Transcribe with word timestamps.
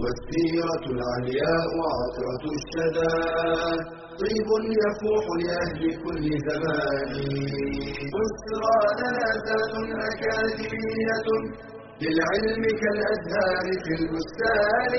والسيرة 0.00 0.84
العلياء 0.96 1.70
عطرة 1.94 2.44
الشدى. 2.58 3.14
طيب 4.20 4.48
يفوح 4.82 5.24
لأهل 5.42 5.80
كل 6.04 6.24
زمان. 6.48 7.12
بسرى 8.14 8.80
لنا 9.00 9.28
ذات 9.46 9.74
أكاديمية 10.10 11.28
للعلم 12.02 12.62
كالأزهار 12.82 13.64
في 13.84 13.92
البستان. 14.00 14.92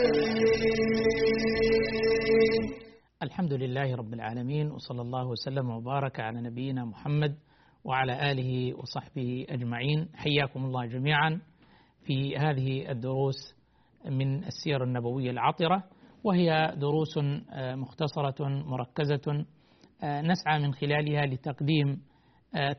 الحمد 3.23 3.53
لله 3.53 3.95
رب 3.95 4.13
العالمين 4.13 4.71
وصلى 4.71 5.01
الله 5.01 5.27
وسلم 5.27 5.69
وبارك 5.69 6.19
على 6.19 6.41
نبينا 6.41 6.85
محمد 6.85 7.35
وعلى 7.85 8.31
آله 8.31 8.77
وصحبه 8.77 9.45
أجمعين. 9.49 10.09
حياكم 10.15 10.65
الله 10.65 10.85
جميعا 10.85 11.41
في 12.05 12.37
هذه 12.37 12.91
الدروس 12.91 13.60
من 14.05 14.43
السير 14.43 14.83
النبوية 14.83 15.31
العطرة 15.31 15.83
وهي 16.23 16.73
دروس 16.77 17.17
مختصرة 17.57 18.47
مركزة 18.49 19.45
نسعى 20.03 20.59
من 20.59 20.73
خلالها 20.73 21.25
لتقديم 21.25 22.01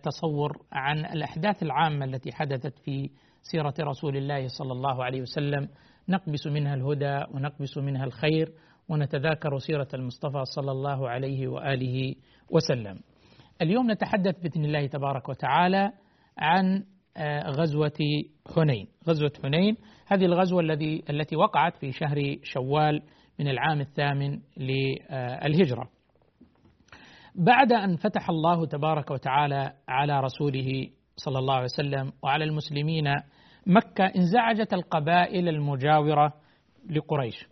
تصور 0.03 0.62
عن 0.73 0.98
الأحداث 0.98 1.62
العامة 1.62 2.05
التي 2.05 2.33
حدثت 2.33 2.79
في 2.79 3.11
سيرة 3.42 3.75
رسول 3.81 4.17
الله 4.17 4.48
صلى 4.48 4.73
الله 4.73 5.05
عليه 5.05 5.23
وسلم. 5.23 5.69
نقبس 6.09 6.47
منها 6.47 6.75
الهدى 6.75 7.25
ونقبس 7.34 7.79
منها 7.79 8.05
الخير 8.05 8.53
ونتذاكر 8.89 9.59
سيرة 9.59 9.89
المصطفى 9.95 10.45
صلى 10.45 10.70
الله 10.70 11.09
عليه 11.09 11.48
وآله 11.48 12.14
وسلم. 12.51 13.01
اليوم 13.62 13.91
نتحدث 13.91 14.41
بإذن 14.41 14.64
الله 14.64 14.86
تبارك 14.86 15.29
وتعالى 15.29 15.92
عن 16.39 16.84
غزوة 17.46 17.98
حنين. 18.56 18.88
غزوة 19.08 19.32
حنين 19.42 19.77
هذه 20.06 20.24
الغزوة 20.24 20.60
الذي 20.60 21.05
التي 21.10 21.36
وقعت 21.36 21.77
في 21.77 21.92
شهر 21.92 22.36
شوال 22.42 23.02
من 23.38 23.48
العام 23.48 23.80
الثامن 23.80 24.41
للهجرة. 24.56 25.90
بعد 27.34 27.72
أن 27.72 27.96
فتح 27.96 28.30
الله 28.30 28.66
تبارك 28.66 29.10
وتعالى 29.10 29.72
على 29.88 30.20
رسوله 30.20 30.90
صلى 31.16 31.38
الله 31.38 31.55
عليه 31.55 31.64
وسلم 31.64 32.12
وعلى 32.22 32.44
المسلمين 32.44 33.05
مكة 33.66 34.05
انزعجت 34.05 34.72
القبائل 34.72 35.48
المجاورة 35.48 36.33
لقريش. 36.90 37.46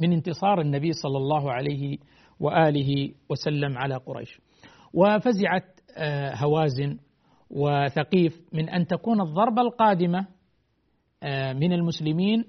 من 0.00 0.12
انتصار 0.12 0.60
النبي 0.60 0.92
صلى 0.92 1.16
الله 1.16 1.52
عليه 1.52 1.98
وآله 2.40 3.12
وسلم 3.30 3.78
على 3.78 3.96
قريش. 3.96 4.40
وفزعت 4.94 5.80
هوازن 6.42 6.98
وثقيف 7.50 8.40
من 8.52 8.68
أن 8.68 8.86
تكون 8.86 9.20
الضربة 9.20 9.62
القادمة 9.62 10.26
من 11.54 11.72
المسلمين 11.72 12.44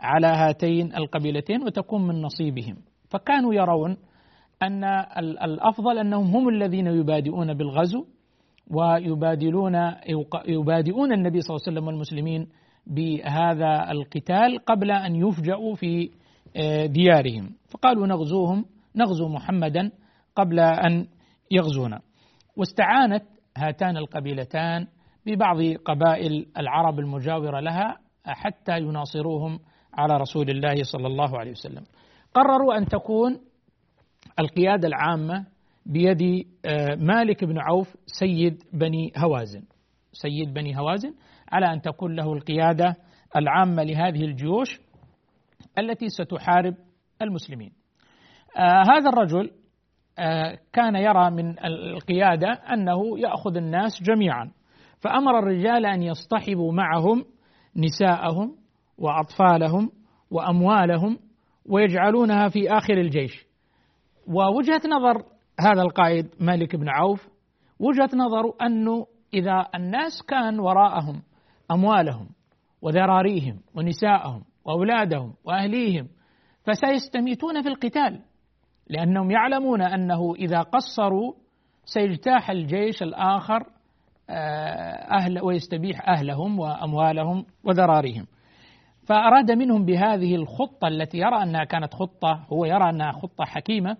على 0.00 0.26
هاتين 0.26 0.96
القبيلتين 0.96 1.62
وتكون 1.62 2.06
من 2.06 2.22
نصيبهم. 2.22 2.76
فكانوا 3.10 3.54
يرون 3.54 3.96
أن 4.62 4.84
الأفضل 5.44 5.98
أنهم 5.98 6.36
هم 6.36 6.48
الذين 6.48 6.86
يبادئون 6.86 7.54
بالغزو 7.54 8.04
ويبادلون 8.70 9.74
يبادئون 10.48 11.12
النبي 11.12 11.40
صلى 11.40 11.56
الله 11.56 11.62
عليه 11.66 11.72
وسلم 11.72 11.86
والمسلمين 11.86 12.48
بهذا 12.86 13.90
القتال 13.90 14.64
قبل 14.66 14.90
أن 14.90 15.16
يفجأوا 15.16 15.74
في 15.74 16.10
ديارهم. 16.86 17.54
فقالوا 17.70 18.06
نغزوهم 18.06 18.64
نغزو 18.96 19.28
محمدا 19.28 19.90
قبل 20.36 20.60
أن 20.60 21.06
يغزونا. 21.50 22.00
واستعانت 22.56 23.22
هاتان 23.58 23.96
القبيلتان 23.96 24.86
ببعض 25.26 25.56
قبائل 25.84 26.46
العرب 26.58 26.98
المجاورة 26.98 27.60
لها 27.60 27.96
حتى 28.26 28.78
يناصروهم 28.78 29.58
على 29.94 30.16
رسول 30.16 30.50
الله 30.50 30.74
صلى 30.82 31.06
الله 31.06 31.38
عليه 31.38 31.50
وسلم 31.50 31.84
قرروا 32.34 32.78
أن 32.78 32.86
تكون 32.86 33.40
القيادة 34.38 34.88
العامة 34.88 35.46
بيد 35.86 36.46
مالك 36.98 37.44
بن 37.44 37.58
عوف 37.58 37.96
سيد 38.06 38.62
بني 38.72 39.12
هوازن 39.16 39.62
سيد 40.12 40.54
بني 40.54 40.78
هوازن 40.78 41.14
على 41.52 41.72
أن 41.72 41.80
تكون 41.80 42.16
له 42.16 42.32
القيادة 42.32 42.96
العامة 43.36 43.82
لهذه 43.82 44.24
الجيوش 44.24 44.80
التي 45.78 46.08
ستحارب 46.08 46.74
المسلمين. 47.22 47.72
آه 48.58 48.82
هذا 48.92 49.08
الرجل 49.10 49.50
آه 49.50 49.67
كان 50.72 50.96
يرى 50.96 51.30
من 51.30 51.64
القيادة 51.64 52.48
أنه 52.48 53.18
يأخذ 53.18 53.56
الناس 53.56 54.02
جميعا 54.02 54.50
فأمر 55.00 55.38
الرجال 55.38 55.86
أن 55.86 56.02
يصطحبوا 56.02 56.72
معهم 56.72 57.24
نساءهم 57.76 58.56
وأطفالهم 58.98 59.90
وأموالهم 60.30 61.18
ويجعلونها 61.66 62.48
في 62.48 62.70
آخر 62.70 62.94
الجيش. 62.94 63.46
ووجهة 64.28 64.80
نظر 64.90 65.24
هذا 65.60 65.82
القائد 65.82 66.26
مالك 66.40 66.76
بن 66.76 66.88
عوف 66.88 67.28
وجهة 67.80 68.10
نظره 68.16 68.54
انه 68.62 69.06
إذا 69.34 69.66
الناس 69.74 70.22
كان 70.28 70.60
وراءهم 70.60 71.22
أموالهم 71.70 72.28
وذراريهم 72.82 73.60
ونساءهم 73.74 74.44
وأولادهم 74.64 75.34
وأهليهم 75.44 76.08
فسيستميتون 76.64 77.62
في 77.62 77.68
القتال 77.68 78.22
لأنهم 78.88 79.30
يعلمون 79.30 79.82
أنه 79.82 80.34
إذا 80.34 80.60
قصروا 80.62 81.32
سيجتاح 81.84 82.50
الجيش 82.50 83.02
الآخر 83.02 83.66
أهل 85.10 85.40
ويستبيح 85.42 86.08
أهلهم 86.08 86.58
وأموالهم 86.58 87.44
وذراريهم. 87.64 88.26
فأراد 89.06 89.50
منهم 89.50 89.84
بهذه 89.84 90.34
الخطة 90.34 90.88
التي 90.88 91.18
يرى 91.18 91.42
أنها 91.42 91.64
كانت 91.64 91.94
خطة 91.94 92.46
هو 92.52 92.64
يرى 92.64 92.90
أنها 92.90 93.12
خطة 93.12 93.44
حكيمة 93.44 93.96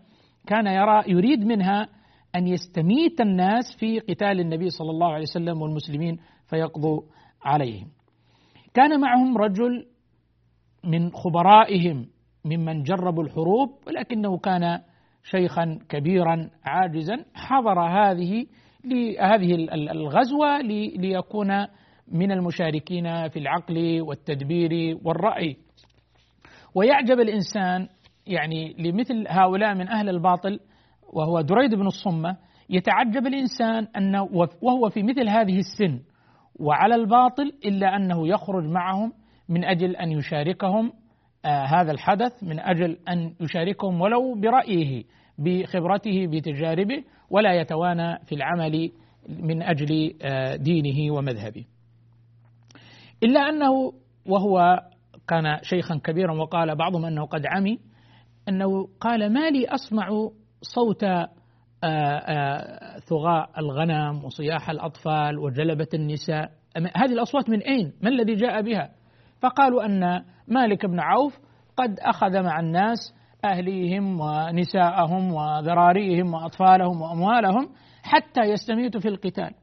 كان 0.46 0.66
يرى 0.66 1.02
يريد 1.06 1.44
منها 1.44 1.88
أن 2.36 2.46
يستميت 2.46 3.20
الناس 3.20 3.64
في 3.78 3.98
قتال 4.00 4.40
النبي 4.40 4.70
صلى 4.70 4.90
الله 4.90 5.12
عليه 5.12 5.22
وسلم 5.22 5.62
والمسلمين 5.62 6.18
فيقضوا 6.46 7.02
عليهم. 7.42 7.88
كان 8.74 9.00
معهم 9.00 9.38
رجل 9.38 9.86
من 10.84 11.10
خبرائهم 11.12 12.06
ممن 12.48 12.82
جربوا 12.82 13.22
الحروب 13.24 13.70
ولكنه 13.86 14.38
كان 14.38 14.80
شيخا 15.22 15.78
كبيرا 15.88 16.50
عاجزا 16.64 17.24
حضر 17.34 17.80
هذه 17.80 18.46
هذه 19.20 19.54
الغزوة 19.72 20.60
ليكون 20.96 21.66
من 22.12 22.32
المشاركين 22.32 23.28
في 23.28 23.38
العقل 23.38 24.02
والتدبير 24.02 24.98
والرأي. 25.04 25.56
ويعجب 26.74 27.20
الإنسان 27.20 27.88
يعني 28.26 28.74
لمثل 28.78 29.24
هؤلاء 29.28 29.74
من 29.74 29.88
أهل 29.88 30.08
الباطل 30.08 30.60
وهو 31.12 31.40
دريد 31.40 31.74
بن 31.74 31.86
الصمة 31.86 32.36
يتعجب 32.70 33.26
الإنسان 33.26 33.86
انه 33.96 34.28
وهو 34.62 34.88
في 34.88 35.02
مثل 35.02 35.28
هذه 35.28 35.58
السن 35.58 36.00
وعلى 36.60 36.94
الباطل 36.94 37.52
إلا 37.64 37.96
أنه 37.96 38.28
يخرج 38.28 38.64
معهم 38.64 39.12
من 39.48 39.64
أجل 39.64 39.96
أن 39.96 40.12
يشاركهم 40.12 40.92
هذا 41.46 41.92
الحدث 41.92 42.44
من 42.44 42.60
أجل 42.60 42.98
أن 43.08 43.34
يشاركهم 43.40 44.00
ولو 44.00 44.34
برأيه 44.40 45.04
بخبرته 45.38 46.26
بتجاربه 46.26 47.04
ولا 47.30 47.60
يتوانى 47.60 48.18
في 48.24 48.34
العمل 48.34 48.90
من 49.28 49.62
أجل 49.62 50.14
آه 50.22 50.56
دينه 50.56 51.14
ومذهبه. 51.14 51.64
إلا 53.22 53.40
أنه 53.40 53.92
وهو 54.26 54.80
كان 55.28 55.58
شيخا 55.62 56.00
كبيرا 56.04 56.32
وقال 56.32 56.76
بعضهم 56.76 57.04
أنه 57.04 57.26
قد 57.26 57.46
عمي 57.46 57.78
أنه 58.48 58.88
قال 59.00 59.32
ما 59.32 59.50
لي 59.50 59.66
اسمع 59.68 60.08
صوت 60.62 61.04
آه 61.84 62.98
ثغاء 62.98 63.50
الغنم 63.58 64.24
وصياح 64.24 64.70
الأطفال 64.70 65.38
وجلبة 65.38 65.88
النساء 65.94 66.50
هذه 66.76 67.12
الأصوات 67.12 67.50
من 67.50 67.62
أين؟ 67.62 67.92
ما 68.02 68.08
الذي 68.08 68.34
جاء 68.34 68.62
بها؟ 68.62 68.90
فقالوا 69.40 69.84
أن 69.84 70.24
مالك 70.48 70.86
بن 70.86 71.00
عوف 71.00 71.38
قد 71.76 72.00
أخذ 72.00 72.42
مع 72.42 72.60
الناس 72.60 72.98
أهليهم 73.44 74.20
ونساءهم 74.20 75.32
وذراريهم 75.32 76.34
وأطفالهم 76.34 77.02
وأموالهم 77.02 77.68
حتى 78.02 78.40
يستميتوا 78.40 79.00
في 79.00 79.08
القتال. 79.08 79.54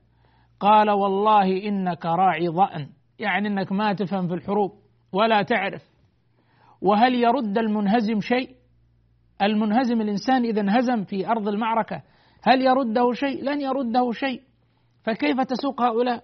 قال 0.60 0.90
والله 0.90 1.68
إنك 1.68 2.06
راعي 2.06 2.48
ضأن 2.48 2.90
يعني 3.20 3.48
أنك 3.48 3.72
ما 3.72 3.94
تفهم 3.94 4.28
في 4.28 4.34
الحروب 4.34 4.72
ولا 5.14 5.42
تعرف. 5.42 5.82
وهل 6.82 7.16
يرد 7.16 7.58
المنهزم 7.58 8.20
شيء؟ 8.20 8.56
المنهزم 9.42 10.02
الإنسان 10.02 10.46
إذا 10.46 10.62
انهزم 10.62 11.04
في 11.04 11.28
أرض 11.28 11.48
المعركة 11.48 12.02
هل 12.44 12.62
يرده 12.62 13.12
شيء؟ 13.14 13.44
لن 13.44 13.62
يرده 13.62 14.12
شيء. 14.12 14.42
فكيف 15.04 15.42
تسوق 15.42 15.82
هؤلاء؟ 15.82 16.24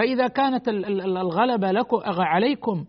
فإذا 0.00 0.26
كانت 0.26 0.68
الغلبة 0.68 1.70
لكم 1.70 2.00
عليكم 2.18 2.84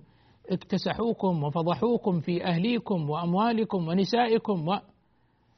اكتسحوكم 0.52 1.44
وفضحوكم 1.44 2.20
في 2.20 2.46
أهليكم 2.46 3.10
وأموالكم 3.10 3.88
ونسائكم 3.88 4.68
و 4.68 4.80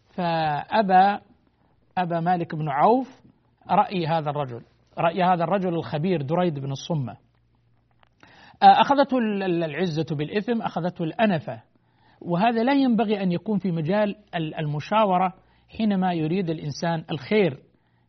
فأبى 0.09 1.19
أبى 1.97 2.19
مالك 2.19 2.55
بن 2.55 2.69
عوف 2.69 3.21
رأي 3.69 4.07
هذا 4.07 4.29
الرجل 4.29 4.61
رأي 4.97 5.23
هذا 5.23 5.43
الرجل 5.43 5.73
الخبير 5.73 6.21
دريد 6.21 6.59
بن 6.59 6.71
الصمة. 6.71 7.17
أخذته 8.63 9.17
العزة 9.45 10.15
بالإثم 10.15 10.61
أخذته 10.61 11.03
الأنفة. 11.03 11.61
وهذا 12.21 12.63
لا 12.63 12.73
ينبغي 12.73 13.23
أن 13.23 13.31
يكون 13.31 13.59
في 13.59 13.71
مجال 13.71 14.15
المشاورة 14.35 15.33
حينما 15.77 16.13
يريد 16.13 16.49
الإنسان 16.49 17.03
الخير 17.11 17.59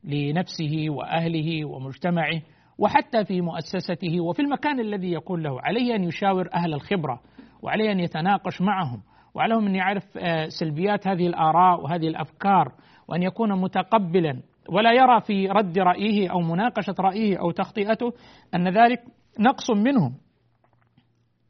لنفسه 0.05 0.87
وأهله 0.89 1.65
ومجتمعه. 1.65 2.43
وحتى 2.79 3.25
في 3.25 3.41
مؤسسته 3.41 4.21
وفي 4.21 4.43
المكان 4.43 4.81
الذي 4.81 5.13
يكون 5.13 5.43
له 5.43 5.61
عليه 5.61 5.95
أن 5.95 6.05
يشاور 6.05 6.49
أهل 6.55 6.75
الخبرة 6.75 7.21
وعليه 7.63 7.93
أن 7.93 8.01
يتناقش 8.01 8.61
معهم 8.61 9.03
وعليهم 9.35 9.67
أن 9.67 9.75
يعرف 9.75 10.19
آه، 10.19 10.49
سلبيات 10.49 11.09
هذه 11.09 11.27
الآراء 11.27 11.81
وهذه 11.81 12.09
الأفكار 12.09 12.73
وأن 13.09 13.23
يكون 13.23 13.61
متقبلا 13.61 14.43
ولا 14.69 14.93
يرى 14.93 15.21
في 15.21 15.49
رد 15.49 15.79
رأيه 15.79 16.31
أو 16.31 16.41
مناقشة 16.41 16.95
رأيه 17.01 17.41
أو 17.41 17.51
تخطئته 17.51 18.13
أن 18.55 18.69
ذلك 18.69 19.03
نقص 19.41 19.71
منهم. 19.71 20.15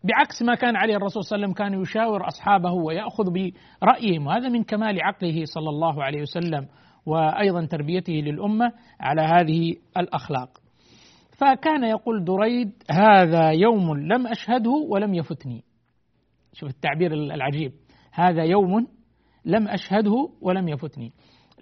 بعكس 0.05 0.43
ما 0.43 0.55
كان 0.55 0.77
عليه 0.77 0.97
الرسول 0.97 1.25
صلى 1.25 1.37
الله 1.37 1.47
عليه 1.47 1.55
وسلم 1.55 1.65
كان 1.65 1.83
يشاور 1.83 2.29
أصحابه 2.29 2.73
ويأخذ 2.73 3.25
برأيهم 3.33 4.27
وهذا 4.27 4.49
من 4.49 4.63
كمال 4.63 5.03
عقله 5.03 5.45
صلى 5.45 5.69
الله 5.69 6.05
عليه 6.05 6.23
وسلم 6.23 6.67
وأيضا 7.07 7.67
تربيته 7.67 8.13
للأمة 8.13 8.73
على 9.01 9.23
هذه 9.23 9.75
الأخلاق. 9.97 10.64
فكان 11.37 11.85
يقول 11.85 12.25
دريد 12.25 12.73
هذا 12.91 13.51
يوم 13.51 13.99
لم 13.99 14.27
أشهده 14.27 14.71
ولم 14.89 15.15
يفتني. 15.15 15.65
شوف 16.53 16.69
التعبير 16.69 17.13
العجيب. 17.13 17.73
هذا 18.13 18.45
يوم 18.45 18.87
لم 19.45 19.69
أشهده 19.69 20.29
ولم 20.43 20.69
يفتني. 20.69 21.13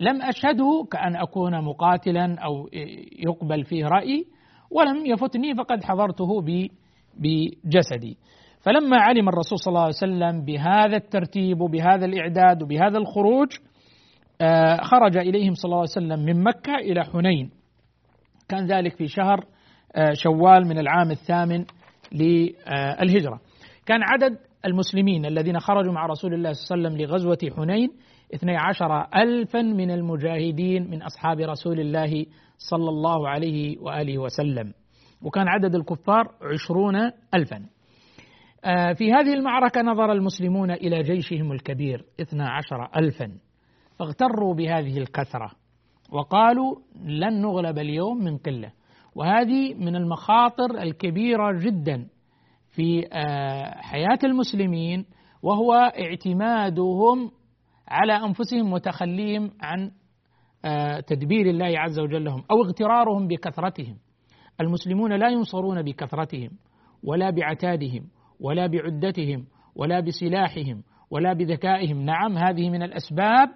لم 0.00 0.22
أشهده 0.22 0.86
كأن 0.90 1.16
أكون 1.16 1.64
مقاتلا 1.64 2.36
أو 2.38 2.68
يقبل 3.18 3.64
فيه 3.64 3.86
رأيي 3.86 4.24
ولم 4.70 5.06
يفتني 5.06 5.54
فقد 5.54 5.84
حضرته 5.84 6.42
بجسدي. 7.16 8.16
فلما 8.60 8.96
علم 8.96 9.28
الرسول 9.28 9.58
صلى 9.58 9.72
الله 9.72 9.80
عليه 9.80 9.94
وسلم 9.96 10.44
بهذا 10.44 10.96
الترتيب 10.96 11.60
وبهذا 11.60 12.04
الإعداد 12.04 12.62
وبهذا 12.62 12.98
الخروج 12.98 13.48
آه، 14.40 14.76
خرج 14.76 15.16
إليهم 15.16 15.54
صلى 15.54 15.64
الله 15.68 15.78
عليه 15.78 15.90
وسلم 15.90 16.24
من 16.24 16.44
مكة 16.44 16.74
إلى 16.74 17.04
حنين. 17.04 17.50
كان 18.48 18.66
ذلك 18.66 18.96
في 18.96 19.06
شهر 19.06 19.44
شوال 20.12 20.68
من 20.68 20.78
العام 20.78 21.10
الثامن 21.10 21.64
للهجرة. 22.12 23.40
كان 23.86 24.00
عدد 24.02 24.38
المسلمين 24.66 25.26
الذين 25.26 25.60
خرجوا 25.60 25.92
مع 25.92 26.06
رسول 26.06 26.34
الله 26.34 26.52
صلى 26.52 26.76
الله 26.76 26.88
عليه 26.88 26.96
وسلم 26.96 27.06
لغزوة 27.06 27.38
حنين 27.56 27.90
اثني 28.34 28.56
عشر 28.56 29.06
ألفا 29.16 29.62
من 29.62 29.90
المجاهدين 29.90 30.90
من 30.90 31.02
أصحاب 31.02 31.40
رسول 31.40 31.80
الله 31.80 32.26
صلى 32.58 32.88
الله 32.88 33.28
عليه 33.28 33.78
وآله 33.78 34.18
وسلم. 34.18 34.72
وكان 35.22 35.48
عدد 35.48 35.74
الكفار 35.74 36.28
عشرون 36.52 36.96
ألفا. 37.34 37.66
آه، 38.64 38.92
في 38.92 39.12
هذه 39.12 39.34
المعركة 39.34 39.80
نظر 39.80 40.12
المسلمون 40.12 40.70
إلى 40.70 41.02
جيشهم 41.02 41.52
الكبير 41.52 42.04
اثنا 42.20 42.50
عشر 42.50 42.88
ألفا. 42.96 43.32
فاغتروا 43.98 44.54
بهذه 44.54 44.98
الكثرة 44.98 45.50
وقالوا 46.12 46.76
لن 47.04 47.42
نغلب 47.42 47.78
اليوم 47.78 48.24
من 48.24 48.38
قلة. 48.38 48.72
وهذه 49.14 49.74
من 49.74 49.96
المخاطر 49.96 50.82
الكبيرة 50.82 51.52
جدا 51.52 52.06
في 52.70 53.08
آه، 53.12 53.80
حياة 53.80 54.18
المسلمين 54.24 55.06
وهو 55.42 55.72
اعتمادهم 55.74 57.30
على 57.88 58.12
أنفسهم 58.12 58.72
وتخليهم 58.72 59.50
عن 59.60 59.90
آه، 60.64 61.00
تدبير 61.00 61.46
الله 61.50 61.78
عز 61.78 61.98
وجل 61.98 62.24
لهم 62.24 62.44
أو 62.50 62.62
اغترارهم 62.62 63.28
بكثرتهم. 63.28 63.96
المسلمون 64.60 65.12
لا 65.12 65.28
ينصرون 65.28 65.82
بكثرتهم 65.82 66.50
ولا 67.04 67.30
بعتادهم 67.30 68.08
ولا 68.40 68.66
بعدتهم 68.66 69.46
ولا 69.76 70.00
بسلاحهم 70.00 70.82
ولا 71.10 71.32
بذكائهم. 71.32 72.02
نعم 72.02 72.38
هذه 72.38 72.70
من 72.70 72.82
الأسباب 72.82 73.48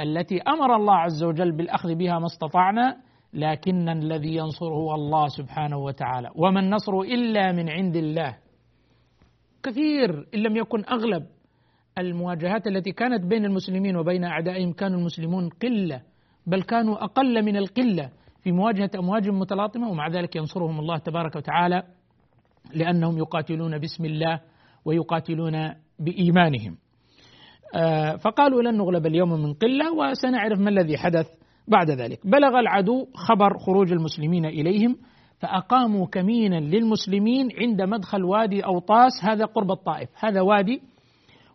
التي 0.00 0.42
أمر 0.42 0.76
الله 0.76 0.94
عز 0.94 1.24
وجل 1.24 1.56
بالأخذ 1.56 1.94
بها 1.94 2.18
ما 2.18 2.26
استطعنا. 2.26 2.96
لكن 3.32 3.88
الذي 3.88 4.36
ينصره 4.36 4.74
هو 4.74 4.94
الله 4.94 5.28
سبحانه 5.28 5.78
وتعالى. 5.78 6.30
وما 6.34 6.60
النصر 6.60 6.92
إلا 7.00 7.52
من 7.52 7.70
عند 7.70 7.96
الله. 7.96 8.36
كثير 9.62 10.26
إن 10.34 10.42
لم 10.42 10.56
يكن 10.56 10.84
أغلب 10.84 11.26
المواجهات 11.98 12.66
التي 12.66 12.92
كانت 12.92 13.24
بين 13.24 13.44
المسلمين 13.44 13.96
وبين 13.96 14.24
أعدائهم 14.24 14.72
كانوا 14.72 14.98
المسلمون 14.98 15.48
قلة 15.48 16.02
بل 16.46 16.62
كانوا 16.62 17.04
أقل 17.04 17.42
من 17.44 17.56
القلة 17.56 18.10
في 18.42 18.52
مواجهة 18.52 18.90
أمواج 18.98 19.28
متلاطمة 19.28 19.90
ومع 19.90 20.08
ذلك 20.08 20.36
ينصرهم 20.36 20.80
الله 20.80 20.98
تبارك 20.98 21.36
وتعالى 21.36 21.82
لأنهم 22.74 23.18
يقاتلون 23.18 23.78
باسم 23.78 24.04
الله 24.04 24.40
ويقاتلون 24.84 25.74
بإيمانهم. 25.98 26.78
آه، 27.74 28.16
فقالوا 28.16 28.62
لن 28.62 28.76
نغلب 28.76 29.06
اليوم 29.06 29.32
من 29.42 29.54
قلة 29.54 29.92
وسنعرف 29.92 30.58
ما 30.58 30.70
الذي 30.70 30.98
حدث. 30.98 31.41
بعد 31.68 31.90
ذلك. 31.90 32.26
بلغ 32.26 32.58
العدو 32.58 33.06
خبر 33.14 33.58
خروج 33.58 33.92
المسلمين 33.92 34.44
إليهم 34.44 34.96
فأقاموا 35.38 36.06
كمينا 36.06 36.60
للمسلمين 36.60 37.48
عند 37.60 37.82
مدخل 37.82 38.24
وادي 38.24 38.64
أوطاس 38.64 39.12
هذا 39.24 39.44
قرب 39.44 39.70
الطائف. 39.70 40.08
هذا 40.24 40.40
وادي 40.40 40.82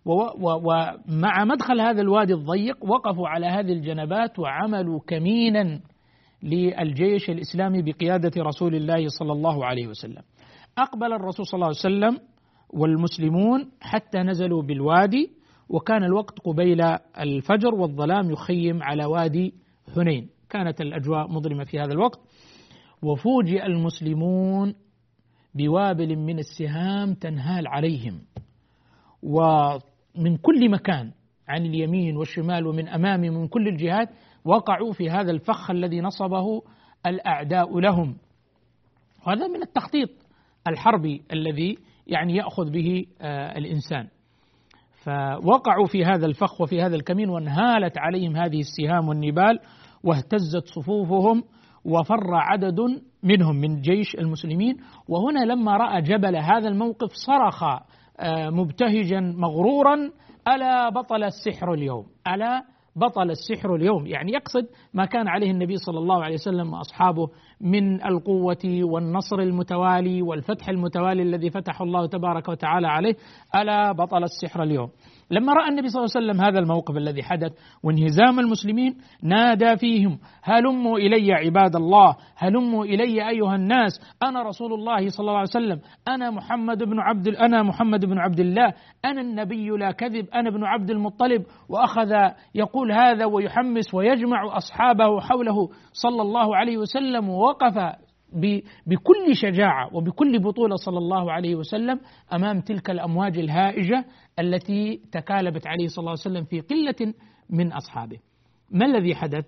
ومع 0.06 1.45
مدخل 1.45 1.81
هذا 1.81 2.01
الوادي 2.01 2.33
الضيق 2.33 2.86
وقفوا 2.86 3.27
على 3.27 3.45
هذه 3.45 3.71
الجنبات 3.74 4.39
وعملوا 4.39 5.00
كمينا 5.07 5.80
للجيش 6.44 7.30
الإسلامي 7.30 7.81
بقيادة 7.81 8.31
رسول 8.38 8.75
الله 8.75 9.07
صلى 9.07 9.31
الله 9.31 9.65
عليه 9.65 9.88
وسلم. 9.88 10.21
أقبل 10.77 11.13
الرسول 11.13 11.45
صلى 11.45 11.57
الله 11.57 11.68
عليه 11.68 11.77
وسلم 11.77 12.27
والمسلمون 12.69 13.69
حتى 13.81 14.18
نزلوا 14.18 14.62
بالوادي 14.63 15.30
وكان 15.69 16.04
الوقت 16.04 16.39
قبيل 16.39 16.81
الفجر 17.19 17.76
والظلام 17.76 18.31
يخيم 18.31 18.83
على 18.83 19.06
وادي 19.06 19.54
حنين 19.96 20.30
كانت 20.50 20.82
الأجواء 20.82 21.28
مظلمة 21.32 21.64
في 21.64 21.80
هذا 21.80 21.94
الوقت. 21.94 22.20
وفوجئ 23.02 23.66
المسلمون 23.66 24.76
بوابل 25.56 26.16
من 26.16 26.40
السهام 26.40 27.14
تنهال 27.14 27.68
عليهم. 27.68 28.22
ومن 29.24 30.38
كل 30.38 30.72
مكان 30.72 31.12
عن 31.48 31.66
اليمين 31.66 32.18
والشمال 32.18 32.68
ومن 32.68 32.88
أمام 32.88 33.20
من 33.22 33.48
كل 33.48 33.68
الجهات 33.68 34.10
وقعوا 34.46 34.94
في 34.94 35.10
هذا 35.10 35.32
الفخ 35.32 35.72
الذي 35.72 36.02
نصبه 36.02 36.62
الأعداء 37.06 37.80
لهم. 37.80 38.18
وهذا 39.28 39.48
من 39.48 39.62
التخطيط 39.62 40.10
الحربي 40.68 41.22
الذي 41.34 41.78
يعني 42.08 42.36
يأخذ 42.36 42.70
به 42.70 43.06
آه، 43.22 43.58
الإنسان. 43.58 44.08
فوقعوا 45.07 45.85
في 45.85 46.06
هذا 46.06 46.26
الفخ 46.26 46.61
وفي 46.61 46.81
هذا 46.81 46.95
الكمين 46.95 47.30
وانهالت 47.30 47.97
عليهم 47.97 48.35
هذه 48.35 48.59
السهام 48.59 49.07
والنبال 49.09 49.59
واهتزت 50.04 50.68
صفوفهم 50.76 51.44
وفر 51.85 52.33
عدد 52.35 52.80
منهم 53.23 53.56
من 53.56 53.81
جيش 53.81 54.16
المسلمين. 54.16 54.78
وهنا 55.09 55.40
لما 55.40 55.78
رأى 55.78 56.02
جبل 56.02 56.35
هذا 56.35 56.68
الموقف 56.68 57.11
صرخ 57.14 57.64
آه، 58.19 58.49
مبتهجا 58.49 59.19
مغرورا 59.19 59.95
ألا 60.47 60.90
بطل 60.90 61.23
السحر 61.23 61.73
اليوم؟ 61.73 62.06
ألا 62.28 62.64
بطل 62.95 63.31
السحر 63.31 63.76
اليوم؟ 63.76 64.07
يعني 64.07 64.31
يقصد 64.31 64.68
ما 64.94 65.06
كان 65.06 65.28
عليه 65.28 65.52
النبي 65.52 65.76
صلى 65.76 65.99
الله 65.99 66.23
عليه 66.23 66.35
وسلم 66.35 66.73
وأصحابه 66.73 67.28
من 67.61 68.06
القوة 68.06 68.57
والنصر 68.66 69.40
المتوالي 69.40 70.21
والفتح 70.21 70.69
المتوالي 70.69 71.21
الذي 71.21 71.49
فتح 71.49 71.81
الله 71.81 72.06
تبارك 72.07 72.49
وتعالى 72.49 72.87
عليه. 72.87 73.16
ألا 73.56 73.92
بطل 73.92 74.23
السحر 74.23 74.64
اليوم. 74.64 74.90
لما 75.31 75.54
رأى 75.54 75.69
النبي 75.69 75.88
صلى 75.88 76.00
الله 76.04 76.12
عليه 76.16 76.26
وسلم 76.28 76.42
هذا 76.46 76.60
الموقف 76.60 76.98
الذي 76.98 77.24
حدث 77.24 77.52
وانهزام 77.84 78.40
المسلمين 78.40 78.98
نادى 79.24 79.78
فيهم 79.78 80.19
هلموا 80.44 80.98
إلي 80.98 81.34
عباد 81.34 81.76
الله؟ 81.76 82.16
هلموا 82.38 82.86
إلي 82.86 83.30
أيها 83.30 83.56
الناس؟ 83.56 83.92
أنا 84.24 84.44
رسول 84.44 84.74
الله 84.74 85.10
صلى 85.10 85.19
الله 85.19 85.38
عليه 85.38 85.50
وسلم 85.50 85.80
أنا 86.07 86.30
محمد 86.31 86.84
بن 86.84 87.00
عبد 87.00 87.28
أنا 87.28 87.64
محمد 87.64 88.06
بن 88.06 88.18
عبد 88.18 88.40
الله 88.40 88.74
أنا 89.06 89.22
النبي 89.22 89.69
لا 89.69 89.92
كذب 89.92 90.30
أنا 90.34 90.50
ابن 90.50 90.64
عبد 90.64 90.90
المطلب. 90.90 91.44
وأخذ 91.69 92.12
يقول 92.56 92.92
هذا 92.92 93.26
ويحمس 93.26 93.94
ويجمع 93.94 94.57
أصحابه 94.57 95.19
حوله 95.19 95.69
صلى 95.94 96.22
الله 96.22 96.56
عليه 96.56 96.78
وسلم 96.78 97.30
ووقف 97.30 97.78
بكل 98.86 99.36
شجاعة 99.36 99.96
وبكل 99.96 100.40
بطولة 100.40 100.76
صلى 100.76 100.98
الله 100.98 101.31
عليه 101.31 101.56
وسلم 101.56 102.00
أمام 102.34 102.62
تلك 102.62 102.90
الأمواج 102.90 103.38
الهائجة 103.38 104.06
التي 104.40 105.02
تكالبت 105.12 105.68
عليه 105.68 105.88
صلى 105.88 106.00
الله 106.00 106.12
عليه 106.12 106.22
وسلم 106.22 106.44
في 106.44 106.62
قلة 106.62 107.14
من 107.50 107.74
أصحابه. 107.74 108.19
ما 108.72 108.86
الذي 108.86 109.16
حدث؟ 109.16 109.46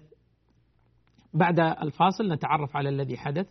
بعد 1.34 1.60
الفاصل 1.60 2.34
نتعرف 2.34 2.76
على 2.76 2.90
الذي 2.90 3.18
حدث 3.18 3.48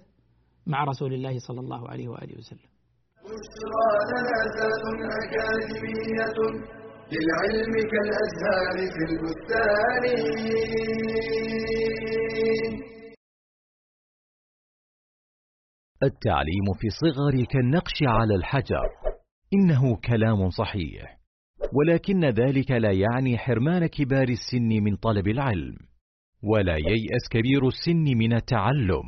مع 0.67 0.85
رسول 0.85 1.15
الله 1.15 1.39
صلى 1.39 1.61
الله 1.61 1.89
عليه 1.89 2.09
وآله 2.09 2.39
وسلم. 2.39 2.69
بشرى 3.25 3.89
أكاديمية 5.23 6.39
للعلم 7.13 7.75
كالأزهار 7.93 8.77
في 8.95 9.03
البستان. 9.11 10.05
التعليم 16.03 16.65
في 16.81 16.87
الصغر 16.87 17.45
كالنقش 17.45 18.03
على 18.03 18.35
الحجر. 18.35 18.89
إنه 19.55 19.97
كلام 19.97 20.51
صحيح. 20.51 21.19
ولكن 21.73 22.25
ذلك 22.25 22.71
لا 22.71 22.93
يعني 22.93 23.39
حرمان 23.39 23.87
كبار 23.87 24.29
السن 24.29 24.69
من 24.69 24.97
طلب 24.97 25.29
العلم 25.29 25.77
ولا 26.43 26.77
ييأس 26.77 27.29
كبير 27.31 27.67
السن 27.67 28.05
من 28.05 28.33
التعلم. 28.33 29.05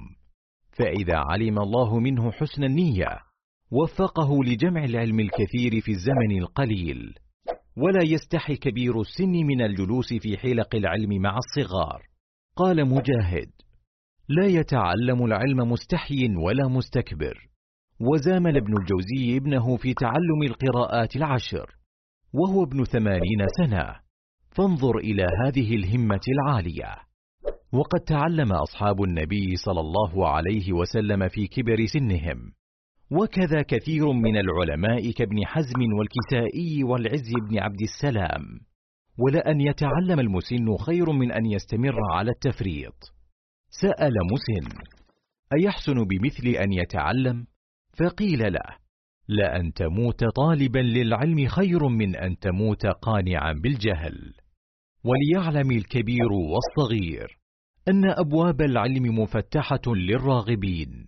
فإذا 0.73 1.17
علم 1.17 1.59
الله 1.59 1.99
منه 1.99 2.33
حسن 2.33 2.65
النية 2.65 3.19
وفقه 3.71 4.45
لجمع 4.45 4.85
العلم 4.85 5.21
الكثير 5.21 5.81
في 5.81 5.91
الزمن 5.91 6.39
القليل. 6.39 7.15
ولا 7.77 8.05
يستحي 8.05 8.57
كبير 8.57 9.01
السن 9.01 9.33
من 9.33 9.63
الجلوس 9.63 10.15
في 10.15 10.37
حلق 10.37 10.75
العلم 10.75 11.23
مع 11.23 11.39
الصغار. 11.39 12.03
قال 12.57 12.89
مجاهد 12.89 13.51
لا 14.31 14.47
يتعلم 14.47 15.25
العلم 15.25 15.73
مستحي 15.73 16.37
ولا 16.45 16.69
مستكبر. 16.69 17.49
وزامل 18.01 18.57
ابن 18.57 18.73
الجوزي 18.77 19.37
ابنه 19.37 19.77
في 19.77 19.95
تعلم 19.95 20.43
القراءات 20.43 21.17
العشر 21.17 21.71
وهو 22.33 22.65
ابن 22.65 22.85
ثمانين 22.85 23.47
سنة. 23.59 23.95
فانظر 24.51 24.99
إلى 24.99 25.27
هذه 25.47 25.75
الهمة 25.75 26.21
العالية. 26.29 26.97
وقد 27.73 28.01
تعلم 28.01 28.53
أصحاب 28.53 29.03
النبي 29.03 29.57
صلى 29.57 29.81
الله 29.81 30.29
عليه 30.29 30.73
وسلم 30.73 31.29
في 31.29 31.47
كبر 31.47 31.87
سنهم. 31.87 32.53
وكذا 33.11 33.63
كثير 33.63 34.13
من 34.13 34.37
العلماء 34.37 35.11
كابن 35.11 35.47
حزم 35.47 35.81
والكسائي 35.99 36.85
والعز 36.85 37.33
بن 37.49 37.59
عبد 37.59 37.83
السلام. 37.83 38.43
ولأن 39.19 39.61
يتعلم 39.61 40.21
المسن 40.21 40.77
خير 40.77 41.13
من 41.13 41.33
أن 41.33 41.47
يستمر 41.47 41.97
على 42.13 42.31
التفريط. 42.31 43.20
سأل 43.71 44.13
مسن 44.33 44.69
أيحسن 45.53 45.95
بمثل 46.05 46.49
أن 46.49 46.73
يتعلم؟ 46.73 47.47
فقيل 47.99 48.53
له 48.53 48.77
لأن 49.29 49.73
تموت 49.73 50.25
طالبا 50.25 50.79
للعلم 50.79 51.47
خير 51.47 51.89
من 51.89 52.17
أن 52.17 52.39
تموت 52.39 52.87
قانعا 52.87 53.53
بالجهل. 53.53 54.35
وليعلم 55.05 55.71
الكبير 55.71 56.33
والصغير 56.33 57.39
أن 57.89 58.11
أبواب 58.11 58.61
العلم 58.61 59.19
مفتحة 59.19 59.81
للراغبين. 59.87 61.07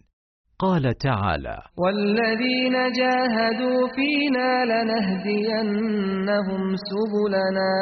قال 0.59 0.95
تعالى 0.99 1.59
والذين 1.79 2.73
جاهدوا 2.73 3.89
فينا 3.97 4.65
لنهدينهم 4.65 6.63
سبلنا. 6.77 7.73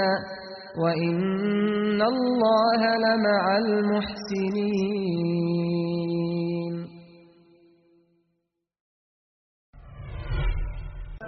وإن 0.79 2.03
الله 2.03 2.81
لمع 3.05 3.45
المحسنين 3.59 5.01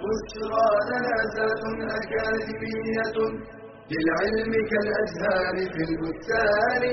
بشرى 0.03 0.67
جنازة 0.89 1.63
أكاديمية 1.99 3.17
للعلم 3.91 4.51
كالأزهار 4.71 5.55
في 5.73 5.81
البستان 5.89 6.83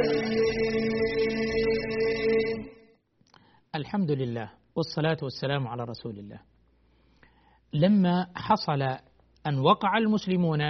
الحمد 3.75 4.11
لله 4.11 4.50
والصلاة 4.76 5.16
والسلام 5.23 5.69
على 5.69 5.85
رسول 5.85 6.19
الله. 6.19 6.40
لما 7.73 8.26
حصل 8.37 8.83
أن 9.47 9.59
وقع 9.59 9.99
المسلمون 9.99 10.61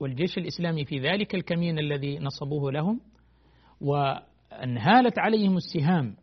والجيش 0.00 0.38
الإسلامي 0.38 0.84
في 0.84 0.98
ذلك 0.98 1.34
الكمين 1.34 1.78
الذي 1.78 2.18
نصبوه 2.18 2.72
لهم 2.72 3.00
وانهالت 3.80 5.18
عليهم 5.18 5.56
السهام 5.56 6.16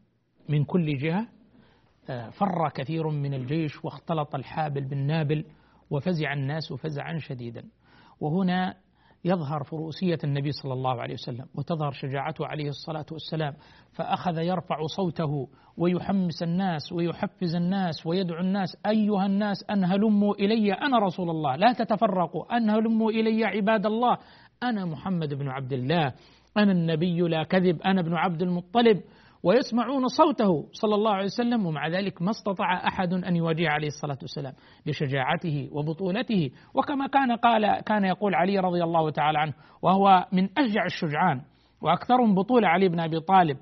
من 0.50 0.64
كل 0.64 0.98
جهة 0.98 1.28
آه، 2.10 2.30
فر 2.30 2.70
كثير 2.70 3.10
من 3.10 3.34
الجيش 3.34 3.86
واختلط 3.86 4.36
الحابل 4.36 4.82
بالنابل 4.82 5.46
وفزع 5.90 6.34
الناس 6.34 6.74
فزعا 6.74 7.18
شديدا. 7.18 7.64
وهنا 8.20 8.76
يظهر 9.26 9.64
فروسية 9.64 10.18
النبي 10.24 10.52
صلى 10.52 10.74
الله 10.74 11.02
عليه 11.02 11.14
وسلم 11.14 11.46
وتظهر 11.56 11.92
شجاعته 11.92 12.46
عليه 12.46 12.70
الصلاة 12.70 13.06
والسلام 13.12 13.54
فأخذ 13.94 14.38
يرفع 14.38 14.78
صوته 14.96 15.48
ويحمس 15.78 16.44
الناس 16.44 16.92
ويحفز 16.92 17.56
الناس 17.56 18.06
ويدعو 18.06 18.40
الناس 18.40 18.78
أيها 18.86 19.26
الناس 19.26 19.66
أن 19.70 19.84
هلموا 19.84 20.36
إلي 20.36 20.74
أنا 20.74 21.00
رسول 21.00 21.30
الله 21.30 21.56
لا 21.56 21.74
تتفرقوا 21.74 22.58
أن 22.58 22.70
هلموا 22.70 23.12
إلي 23.12 23.46
عباد 23.46 23.86
الله 23.86 24.18
أنا 24.64 24.86
محمد 24.86 25.34
بن 25.34 25.48
عبد 25.48 25.74
الله 25.74 26.14
أنا 26.58 26.72
النبي 26.72 27.20
لا 27.20 27.44
كذب 27.44 27.82
أنا 27.82 28.02
ابن 28.02 28.14
عبد 28.14 28.42
المطلب. 28.42 29.02
ويسمعون 29.44 30.08
صوته 30.08 30.70
صلى 30.72 30.96
الله 30.96 31.12
عليه 31.12 31.26
وسلم 31.26 31.66
ومع 31.66 31.88
ذلك 31.88 32.22
ما 32.22 32.30
استطاع 32.30 32.88
أحد 32.88 33.14
أن 33.14 33.36
يواجه 33.36 33.70
عليه 33.70 33.88
الصلاة 33.88 34.18
والسلام 34.22 34.54
لشجاعته 34.86 35.70
وبطولته. 35.72 36.50
وكما 36.74 37.08
كان 37.08 37.32
قال 37.32 37.82
كان 37.82 38.06
يقول 38.06 38.36
علي 38.36 38.60
رضي 38.60 38.84
الله 38.84 39.10
تعالى 39.10 39.40
عنه 39.40 39.54
وهو 39.82 40.26
من 40.34 40.50
أشجع 40.58 40.86
الشجعان 40.86 41.42
وأكثرهم 41.82 42.36
بطوله 42.36 42.68
علي 42.68 42.90
بن 42.90 43.00
أبي 43.00 43.20
طالب 43.20 43.58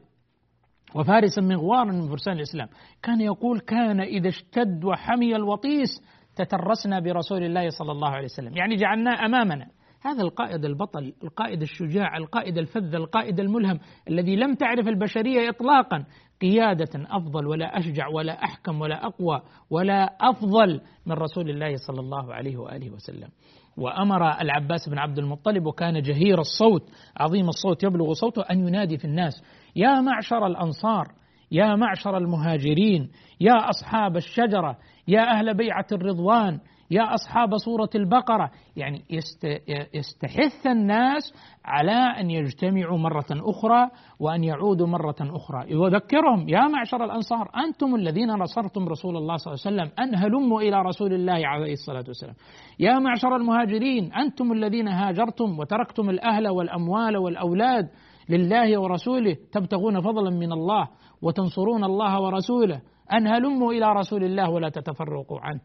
وفارسا 0.95 1.41
مغوارا 1.41 1.91
من 1.91 2.09
فرسان 2.09 2.33
الإسلام. 2.33 2.67
كان 3.03 3.21
يقول 3.21 3.59
كان 3.59 4.01
إذا 4.01 4.27
اشتد 4.27 4.86
وحمي 4.86 5.36
الوطيس 5.36 5.89
تترسنا 6.36 7.00
برسول 7.00 7.43
الله 7.43 7.69
صلى 7.69 7.91
الله 7.91 8.09
عليه 8.09 8.25
وسلم. 8.25 8.57
يعني 8.57 8.75
جعلناه 8.75 9.25
أمامنا. 9.25 9.67
هذا 10.01 10.22
القائد 10.22 10.65
البطل 10.65 11.13
القائد 11.24 11.62
الشجاع 11.62 12.18
القائد 12.18 12.58
الفذ 12.58 12.96
القائد 12.96 13.39
الملهم 13.39 13.79
الذي 14.10 14.36
لم 14.36 14.56
تعرف 14.56 14.88
البشرية 14.88 15.50
إطلاقا 15.50 16.06
قيادة 16.41 16.89
أفضل 16.96 17.48
ولا 17.48 17.77
أشجع 17.77 18.08
ولا 18.08 18.44
أحكم 18.44 18.82
ولا 18.82 19.06
أقوى 19.06 19.41
ولا 19.70 20.03
أفضل 20.22 20.82
من 21.06 21.13
رسول 21.13 21.50
الله 21.50 21.75
صلى 21.75 22.00
الله 22.00 22.34
عليه 22.34 22.58
وآله 22.58 22.91
وسلم. 22.91 23.29
وأمر 23.77 24.41
العباس 24.41 24.89
بن 24.89 24.98
عبد 24.98 25.20
المطلب 25.20 25.65
وكان 25.65 26.01
جهير 26.01 26.39
الصوت 26.39 26.89
عظيم 27.18 27.50
الصوت 27.50 27.84
يبلغ 27.84 28.13
صوته 28.13 28.41
أن 28.41 28.68
ينادي 28.68 28.98
في 28.98 29.06
الناس. 29.06 29.44
يا 29.75 30.01
معشر 30.01 30.48
الأنصار 30.48 31.08
يا 31.51 31.75
معشر 31.75 32.18
المهاجرين 32.18 33.10
يا 33.41 33.70
أصحاب 33.70 34.18
الشجرة 34.18 34.77
يا 35.08 35.22
أهل 35.22 35.53
بيعة 35.53 35.88
الرضوان 35.91 36.60
يا 36.91 37.13
أصحاب 37.13 37.58
سورة 37.58 37.89
البقرة. 37.96 38.51
يعني 38.75 39.03
يستحث 39.93 40.67
الناس 40.67 41.34
على 41.65 42.19
أن 42.19 42.29
يجتمعوا 42.29 42.98
مرة 42.98 43.25
أخرى 43.31 43.89
وأن 44.19 44.43
يعودوا 44.43 44.88
مرة 44.88 45.15
أخرى. 45.22 45.65
يذكرهم. 45.67 46.50
يا 46.50 46.67
معشر 46.67 47.03
الأنصار 47.05 47.50
أنتم 47.65 47.96
الذين 47.96 48.29
نصرتم 48.29 48.89
رسول 48.89 49.17
الله 49.17 49.36
صلى 49.36 49.53
الله 49.53 49.65
عليه 49.65 49.75
وسلم 49.75 50.03
أن 50.03 50.15
هلموا 50.15 50.62
إلى 50.62 50.81
رسول 50.81 51.13
الله 51.13 51.48
عليه 51.48 51.74
الصلاة 51.74 52.03
والسلام. 52.08 52.36
يا 52.79 53.00
معشر 53.00 53.36
المهاجرين 53.36 54.13
أنتم 54.13 54.51
الذين 54.51 54.88
هاجرتم 54.88 55.60
وتركتم 55.60 56.10
الأهل 56.10 56.48
والأموال 56.48 57.17
والأولاد 57.17 57.89
لله 58.29 58.79
ورسوله 58.79 59.38
تبتغون 59.51 60.01
فضلا 60.01 60.29
من 60.29 60.51
الله 60.51 60.88
وتنصرون 61.22 61.84
الله 61.84 62.22
ورسوله. 62.22 62.81
أن 63.13 63.27
هلموا 63.27 63.74
إلى 63.74 63.93
رسول 63.93 64.24
الله 64.24 64.50
ولا 64.50 64.69
تتفرقوا 64.69 65.39
عنه. 65.39 65.60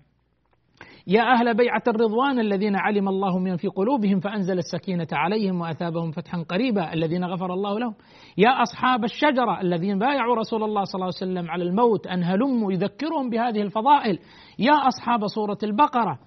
يا 1.06 1.22
أهل 1.22 1.56
بيعة 1.56 1.82
الرضوان 1.88 2.40
الذين 2.40 2.76
علم 2.76 3.08
الله 3.08 3.38
من 3.38 3.56
في 3.56 3.68
قلوبهم 3.68 4.20
فأنزل 4.20 4.58
السكينة 4.58 5.06
عليهم 5.12 5.60
وأثابهم 5.60 6.10
فتحا 6.10 6.42
قريبا 6.42 6.92
الذين 6.92 7.24
غفر 7.24 7.52
الله 7.52 7.78
لهم. 7.78 7.94
يا 8.38 8.62
أصحاب 8.62 9.04
الشجرة 9.04 9.60
الذين 9.60 9.98
بايعوا 9.98 10.36
رسول 10.36 10.62
الله 10.62 10.84
صلى 10.84 10.94
الله 10.94 11.04
عليه 11.04 11.32
وسلم 11.32 11.50
على 11.50 11.64
الموت 11.64 12.06
أن 12.06 12.22
هلموا 12.22 12.72
يذكرهم 12.72 13.30
بهذه 13.30 13.62
الفضائل. 13.62 14.18
يا 14.58 14.72
أصحاب 14.72 15.26
سورة 15.26 15.58
البقرة. 15.62 16.18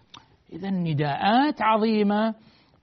إذا 0.54 0.70
نداءات 0.70 1.62
عظيمة 1.62 2.34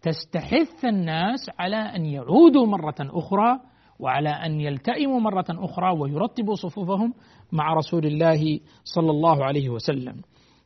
تستحث 0.02 0.84
الناس 0.84 1.50
على 1.58 1.76
أن 1.76 2.06
يعودوا 2.06 2.66
مرة 2.66 2.96
أخرى 3.00 3.60
وعلى 4.00 4.28
أن 4.28 4.60
يلتئموا 4.60 5.20
مرة 5.20 5.46
أخرى 5.50 5.98
ويرتبوا 5.98 6.54
صفوفهم 6.54 7.14
مع 7.52 7.74
رسول 7.74 8.06
الله 8.06 8.60
صلى 8.84 9.10
الله 9.10 9.44
عليه 9.44 9.68
وسلم. 9.68 10.14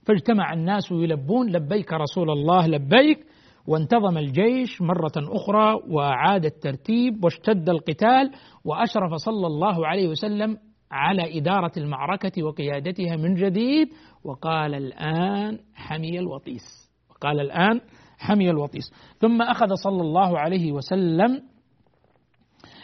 فاجتمع 0.09 0.53
الناس 0.53 0.91
يلبون 0.91 1.51
لبيك 1.51 1.93
رسول 1.93 2.31
الله 2.31 2.67
لبيك 2.67 3.27
وانتظم 3.67 4.19
الجيش 4.19 4.83
مرة 4.83 5.13
أخرى 5.17 5.81
وأعاد 5.91 6.45
الترتيب 6.45 7.25
واشتد 7.25 7.69
القتال 7.69 8.31
وأشرف 8.65 9.15
صلى 9.15 9.47
الله 9.47 9.87
عليه 9.87 10.09
وسلم 10.09 10.59
على 10.91 11.39
إدارة 11.39 11.73
المعركة 11.77 12.43
وقيادتها 12.43 13.17
من 13.17 13.35
جديد. 13.35 13.89
وقال 14.25 14.75
الآن 14.75 15.59
حمي 15.75 16.19
الوطيس. 16.19 16.91
وقال 17.11 17.41
الآن 17.41 17.81
حمي 18.19 18.51
الوطيس. 18.51 18.93
ثم 19.19 19.43
أخذ 19.43 19.75
صلى 19.75 20.01
الله 20.01 20.39
عليه 20.39 20.73
وسلم 20.73 21.43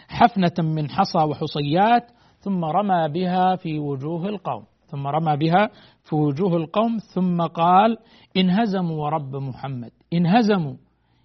حفنة 0.09 0.71
من 0.75 0.91
حصى 0.91 1.19
وحصيات 1.19 2.11
ثم 2.39 2.65
رمى 2.65 3.09
بها 3.09 3.57
في 3.57 3.79
وجوه 3.79 4.29
القوم. 4.29 4.65
ثم 4.87 5.07
رمى 5.07 5.37
بها 5.37 5.71
في 6.05 6.15
وجوه 6.17 6.57
القوم 6.57 6.97
ثم 7.15 7.43
قال 7.43 7.97
انهزموا 8.37 9.05
ورب 9.05 9.37
محمد. 9.37 9.91
انهزموا 10.13 10.75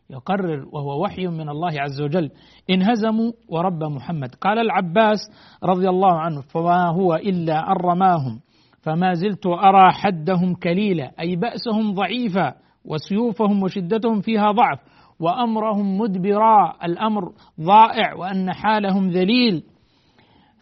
يقرر 0.09 0.67
وهو 0.71 1.03
وحي 1.03 1.27
من 1.27 1.49
الله 1.49 1.81
عز 1.81 2.01
وجل. 2.01 2.31
انهزموا 2.69 3.31
ورب 3.49 3.83
محمد. 3.83 4.35
قال 4.35 4.59
العباس 4.59 5.19
رضي 5.63 5.89
الله 5.89 6.19
عنه 6.19 6.41
فما 6.41 6.89
هو 6.89 7.15
إلا 7.15 7.71
أن 7.71 7.75
رماهم 7.75 8.39
فما 8.81 9.13
زلت 9.13 9.45
أرى 9.45 9.91
حدهم 9.91 10.55
كليلا 10.55 11.11
أي 11.19 11.35
بأسهم 11.35 11.93
ضعيفا 11.93 12.53
وسيوفهم 12.85 13.63
وشدتهم 13.63 14.21
فيها 14.21 14.51
ضعف 14.51 14.79
وأمرهم 15.19 15.97
مدبرا 15.97 16.73
الأمر 16.83 17.31
ضائع 17.61 18.13
وأن 18.13 18.53
حالهم 18.53 19.09
ذليل. 19.09 19.63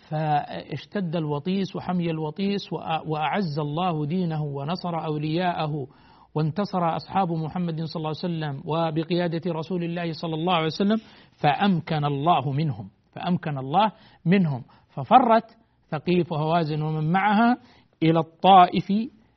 فاشتد 0.09 1.15
الوطيس 1.15 1.75
وحمي 1.75 2.11
الوطيس 2.11 2.73
وأعز 3.05 3.59
الله 3.59 4.05
دينه 4.05 4.43
ونصر 4.43 5.05
أولياءه 5.05 5.87
وانتصر 6.35 6.95
أصحاب 6.95 7.31
محمد 7.31 7.83
صلى 7.83 7.95
الله 7.99 8.13
عليه 8.23 8.35
وسلم 8.35 8.61
وبقيادة 8.65 9.41
رسول 9.51 9.83
الله 9.83 10.11
صلى 10.11 10.35
الله 10.35 10.53
عليه 10.53 10.65
وسلم 10.65 10.97
فأمكن 11.31 12.05
الله 12.05 12.51
منهم 12.51 12.89
فأمكن 13.11 13.57
الله 13.57 13.91
منهم. 14.25 14.63
ففرت 14.89 15.57
ثقيف 15.89 16.31
وهوازن 16.31 16.81
ومن 16.81 17.11
معها 17.11 17.57
إلى 18.03 18.19
الطائف 18.19 18.91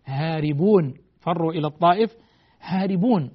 هاربون 0.07 0.95
فروا 1.21 1.53
إلى 1.53 1.67
الطائف 1.67 2.11
هاربون. 2.61 3.31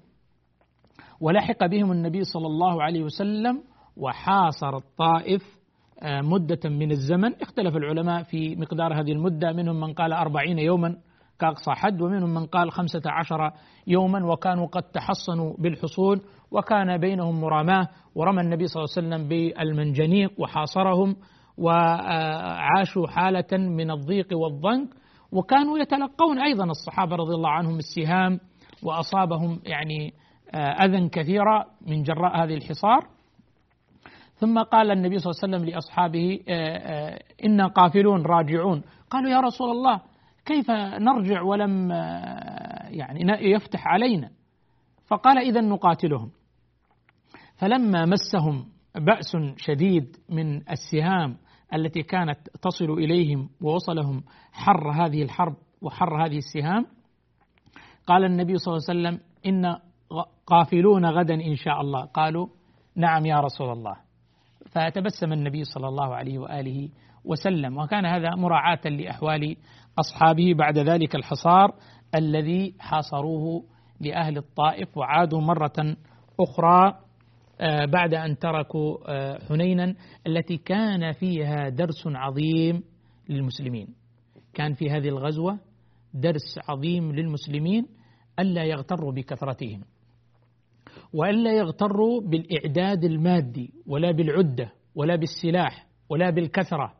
ولحق 1.21 1.65
بهم 1.65 1.91
النبي 1.91 2.23
صلى 2.23 2.47
الله 2.47 2.83
عليه 2.83 3.03
وسلم 3.03 3.63
وحاصر 3.97 4.77
الطائف 4.77 5.54
مدة 6.05 6.69
من 6.69 6.91
الزمن. 6.91 7.33
اختلف 7.41 7.75
العلماء 7.75 8.23
في 8.23 8.55
مقدار 8.55 9.01
هذه 9.01 9.11
المدة. 9.11 9.51
منهم 9.51 9.79
من 9.79 9.93
قال 9.93 10.13
أربعين 10.13 10.59
يوما 10.59 10.97
كأقصى 11.39 11.71
حد 11.71 12.01
ومنهم 12.01 12.33
من 12.33 12.45
قال 12.45 12.71
خمسة 12.71 13.01
عشر 13.05 13.51
يوما. 13.87 14.25
وكانوا 14.25 14.67
قد 14.67 14.83
تحصنوا 14.83 15.53
بالحصون 15.59 16.21
وكان 16.51 16.97
بينهم 16.97 17.41
مراماة. 17.41 17.87
ورمى 18.15 18.41
النبي 18.41 18.67
صلى 18.67 18.83
الله 18.83 18.95
عليه 18.97 19.07
وسلم 19.07 19.27
بالمنجنيق 19.29 20.31
وحاصرهم 20.37 21.15
وعاشوا 21.57 23.07
حالة 23.07 23.57
من 23.57 23.91
الضيق 23.91 24.27
والضنك. 24.37 24.89
وكانوا 25.31 25.77
يتلقون 25.77 26.39
أيضا 26.39 26.65
الصحابة 26.65 27.15
رضي 27.15 27.35
الله 27.35 27.49
عنهم 27.49 27.77
السهام 27.77 28.39
وأصابهم 28.83 29.59
يعني 29.65 30.13
أذى 30.55 31.09
كثيرة 31.09 31.65
من 31.87 32.03
جراء 32.03 32.43
هذه 32.43 32.53
الحصار. 32.53 33.14
ثم 34.35 34.63
قال 34.63 34.91
النبي 34.91 35.19
صلى 35.19 35.31
الله 35.31 35.41
عليه 35.43 35.55
وسلم 35.57 35.73
لأصحابه 35.73 36.39
إنا 37.45 37.67
قافلون 37.67 38.21
راجعون. 38.21 38.81
قالوا 39.09 39.29
يا 39.29 39.39
رسول 39.39 39.69
الله 39.69 40.01
كيف 40.45 40.71
نرجع 40.99 41.41
ولم 41.41 41.91
يعني 42.89 43.51
يفتح 43.51 43.87
علينا؟ 43.87 44.29
فقال 45.07 45.37
إذا 45.37 45.61
نقاتلهم. 45.61 46.31
فلما 47.55 48.05
مسهم 48.05 48.65
بأس 48.95 49.37
شديد 49.57 50.17
من 50.29 50.69
السهام 50.69 51.37
التي 51.73 52.03
كانت 52.03 52.39
تصل 52.61 52.91
إليهم 52.91 53.49
ووصلهم 53.61 54.23
حر 54.51 54.91
هذه 54.91 55.23
الحرب 55.23 55.55
وحر 55.81 56.25
هذه 56.25 56.37
السهام 56.37 56.85
قال 58.07 58.23
النبي 58.23 58.57
صلى 58.57 58.73
الله 58.73 58.85
عليه 58.89 58.99
وسلم 58.99 59.19
إن 59.45 59.77
قافلون 60.47 61.05
غدا 61.05 61.33
إن 61.33 61.55
شاء 61.55 61.81
الله. 61.81 62.05
قالوا 62.05 62.47
نعم 62.95 63.25
يا 63.25 63.39
رسول 63.39 63.71
الله. 63.71 64.04
فتبسم 64.75 65.33
النبي 65.33 65.63
صلى 65.63 65.87
الله 65.87 66.15
عليه 66.15 66.39
وآله 66.39 66.89
وسلم. 67.25 67.77
وكان 67.77 68.05
هذا 68.05 68.35
مراعاة 68.35 68.79
لأحوال 68.85 69.55
أصحابه 69.99 70.53
بعد 70.53 70.77
ذلك 70.77 71.15
الحصار 71.15 71.75
الذي 72.15 72.75
حاصروه 72.79 73.63
لأهل 74.01 74.37
الطائف 74.37 74.97
وعادوا 74.97 75.41
مرة 75.41 75.95
أخرى 76.39 76.99
آه، 77.61 77.85
بعد 77.85 78.13
أن 78.13 78.37
تركوا 78.37 78.97
آه، 79.07 79.39
حنينا 79.49 79.95
التي 80.27 80.57
كان 80.57 81.11
فيها 81.11 81.69
درس 81.69 82.07
عظيم 82.07 82.83
للمسلمين. 83.29 83.87
كان 84.53 84.73
في 84.73 84.89
هذه 84.89 85.07
الغزوة 85.07 85.59
درس 86.13 86.59
عظيم 86.69 87.11
للمسلمين 87.11 87.87
ألا 88.39 88.63
يغتروا 88.63 89.11
بكثرتهم. 89.11 89.81
وألا 91.13 91.53
يغتروا 91.53 92.21
بالإعداد 92.21 93.03
المادي 93.03 93.73
ولا 93.87 94.11
بالعدة 94.11 94.71
ولا 94.95 95.15
بالسلاح 95.15 95.87
ولا 96.09 96.29
بالكثرة 96.29 96.93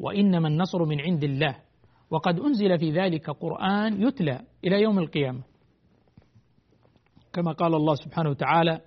وإنما 0.00 0.48
النصر 0.48 0.84
من 0.84 1.00
عند 1.00 1.24
الله. 1.24 1.56
وقد 2.10 2.40
أنزل 2.40 2.78
في 2.78 2.90
ذلك 2.90 3.30
قرآن 3.30 4.02
يتلى 4.02 4.40
إلى 4.64 4.82
يوم 4.82 4.98
القيامة. 4.98 5.42
كما 7.32 7.52
قال 7.52 7.74
الله 7.74 7.94
سبحانه 7.94 8.30
وتعالى 8.30 8.80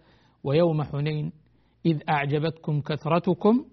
ويوم 0.44 0.84
حنين 0.84 1.32
إذ 1.86 2.00
أعجبتكم 2.10 2.82
كثرتكم 2.82 3.66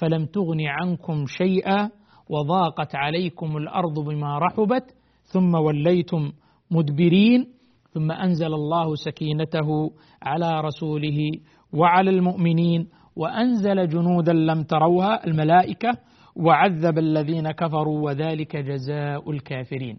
فلم 0.00 0.26
تغن 0.26 0.60
عنكم 0.66 1.26
شيئا 1.26 1.90
وضاقت 2.28 2.94
عليكم 2.94 3.56
الأرض 3.56 3.98
بما 3.98 4.38
رحبت 4.38 4.94
ثم 5.24 5.54
وليتم 5.54 6.32
مدبرين 6.70 7.53
ثم 7.94 8.12
أنزل 8.12 8.54
الله 8.54 8.94
سكينته 8.94 9.92
على 10.22 10.60
رسوله 10.60 11.30
وعلى 11.72 12.10
المؤمنين 12.10 12.88
وأنزل 13.16 13.88
جنودا 13.88 14.32
لم 14.32 14.62
تروها 14.62 15.26
الملائكة 15.26 15.90
وعذب 16.36 16.98
الذين 16.98 17.50
كفروا 17.50 18.00
وذلك 18.06 18.56
جزاء 18.56 19.30
الكافرين. 19.30 19.98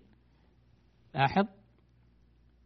لاحظ؟ 1.15 1.45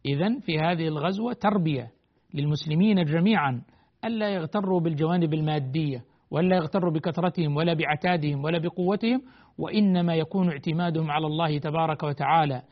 إذا 0.06 0.40
في 0.40 0.58
هذه 0.58 0.88
الغزوة 0.88 1.32
تربية 1.32 1.90
للمسلمين 2.34 3.04
جميعا 3.04 3.62
ألا 4.04 4.28
يغتروا 4.28 4.80
بالجوانب 4.80 5.34
المادية 5.34 6.04
ولا 6.30 6.56
يغتروا 6.56 6.92
بكثرتهم 6.92 7.56
ولا 7.56 7.74
بعتادهم 7.74 8.44
ولا 8.44 8.58
بقوتهم 8.58 9.22
وإنما 9.58 10.14
يكون 10.14 10.48
اعتمادهم 10.48 11.10
على 11.10 11.26
الله 11.26 11.58
تبارك 11.58 12.02
وتعالى 12.02 12.62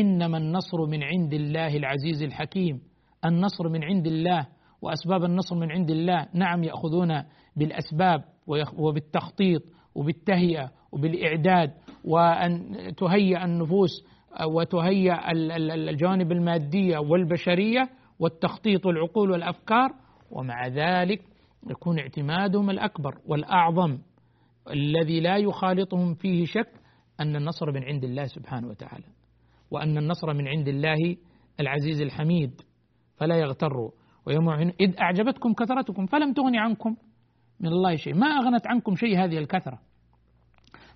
إنما 0.00 0.38
النصر 0.38 0.86
من 0.86 1.02
عند 1.02 1.34
الله 1.34 1.76
العزيز 1.76 2.22
الحكيم. 2.22 2.80
النصر 3.24 3.68
من 3.68 3.84
عند 3.84 4.06
الله 4.06 4.46
وأسباب 4.82 5.24
النصر 5.24 5.56
من 5.56 5.70
عند 5.72 5.90
الله 5.90 6.28
نعم 6.34 6.64
يأخذون 6.64 7.22
بالأسباب 7.56 8.24
وبالتخطيط 8.78 9.62
وبالتهيئة 9.94 10.70
وبالإعداد 10.92 11.72
وأن 12.04 12.76
تهيئ 12.96 13.44
النفوس 13.44 13.90
وتهيئ 14.46 15.32
الجوانب 15.32 16.32
المادية 16.32 16.98
والبشرية 16.98 17.88
والتخطيط 18.18 18.86
والعقول 18.86 19.30
والأفكار 19.30 19.90
ومع 20.30 20.66
ذلك 20.66 21.20
يكون 21.70 21.98
اعتمادهم 21.98 22.70
الأكبر 22.70 23.18
والأعظم. 23.26 23.98
الذي 24.70 25.20
لا 25.20 25.36
يخالطهم 25.36 26.14
فيه 26.14 26.44
شك 26.44 26.70
أن 27.20 27.36
النصر 27.36 27.72
من 27.72 27.84
عند 27.84 28.04
الله 28.04 28.24
سبحانه 28.24 28.68
وتعالى. 28.68 29.04
وأن 29.70 29.98
النصر 29.98 30.34
من 30.34 30.48
عند 30.48 30.68
الله 30.68 31.16
العزيز 31.60 32.02
الحميد 32.02 32.60
فلا 33.16 33.36
يغتروا 33.36 33.90
ويوم 34.26 34.50
إذ 34.80 35.00
أعجبتكم 35.00 35.52
كثرتكم 35.52 36.06
فلم 36.06 36.32
تغن 36.32 36.56
عنكم 36.56 36.96
من 37.60 37.68
الله 37.68 37.96
شيء. 37.96 38.14
ما 38.14 38.26
أغنت 38.26 38.66
عنكم 38.66 38.94
شيء 38.94 39.24
هذه 39.24 39.38
الكثرة؟ 39.38 39.78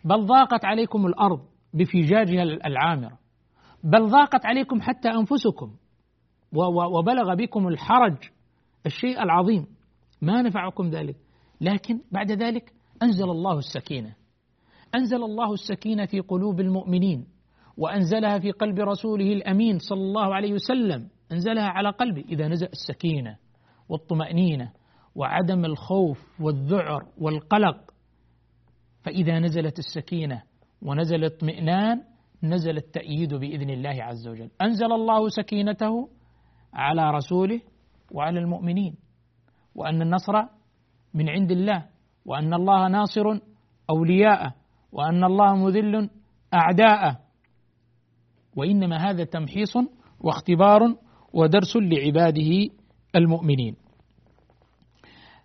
بل 0.05 0.27
ضاقت 0.27 0.65
عليكم 0.65 1.07
الأرض 1.07 1.41
بفجاجها 1.75 2.43
العامرة. 2.43 3.19
بل 3.85 4.07
ضاقت 4.07 4.47
عليكم 4.47 4.81
حتى 4.81 5.09
أنفسكم. 5.09 5.75
وبلغ 6.97 7.35
بكم 7.35 7.69
الحرج 7.69 8.17
الشيء 8.87 9.23
العظيم. 9.23 9.67
ما 10.23 10.43
نفعكم 10.43 10.91
ذلك. 10.91 11.17
لكن 11.61 12.01
بعد 12.13 12.33
ذلك 12.33 12.73
أنزل 13.03 13.31
الله 13.31 13.59
السكينة. 13.59 14.15
أنزل 14.95 15.25
الله 15.25 15.53
السكينة 15.53 16.07
في 16.07 16.21
قلوب 16.21 16.61
المؤمنين. 16.61 17.27
وأنزلها 17.77 18.39
في 18.39 18.51
قلب 18.51 18.79
رسوله 18.79 19.33
الأمين 19.33 19.79
صلى 19.79 20.01
الله 20.01 20.35
عليه 20.35 20.53
وسلم. 20.53 21.09
أنزلها 21.33 21.69
على 21.69 21.91
قلبه 21.91 22.25
إذا 22.29 22.49
نزل 22.49 22.67
السكينة 22.67 23.37
والطمأنينة 23.89 24.73
وعدم 25.15 25.65
الخوف 25.65 26.41
والذعر 26.41 27.01
والقلق. 27.19 27.77
فإذا 29.03 29.39
نزلت 29.39 29.79
السكينة 29.79 30.43
ونزل 30.83 31.17
الاطمئنان 31.17 32.03
نزل 32.43 32.77
التأييد 32.77 33.35
بإذن 33.35 33.71
الله 33.71 34.03
عز 34.03 34.29
وجل. 34.29 34.51
أنزل 34.63 34.93
الله 34.93 35.29
سكينته 35.29 36.09
على 36.75 37.11
رسوله 37.11 37.61
وعلى 38.13 38.41
المؤمنين. 38.41 38.97
وأن 39.75 40.03
النصر 40.03 40.33
من 41.15 41.29
عند 41.29 41.51
الله 41.51 41.87
وأن 42.27 42.55
الله 42.55 42.89
ناصر 42.89 43.25
أولياءه 43.91 44.55
وأن 44.93 45.25
الله 45.25 45.55
مذل 45.55 46.11
أعداءه. 46.55 47.19
وإنما 48.57 49.11
هذا 49.11 49.25
تمحيص 49.25 49.77
واختبار 50.21 50.81
ودرس 51.33 51.77
لعباده 51.77 52.71
المؤمنين. 53.17 53.77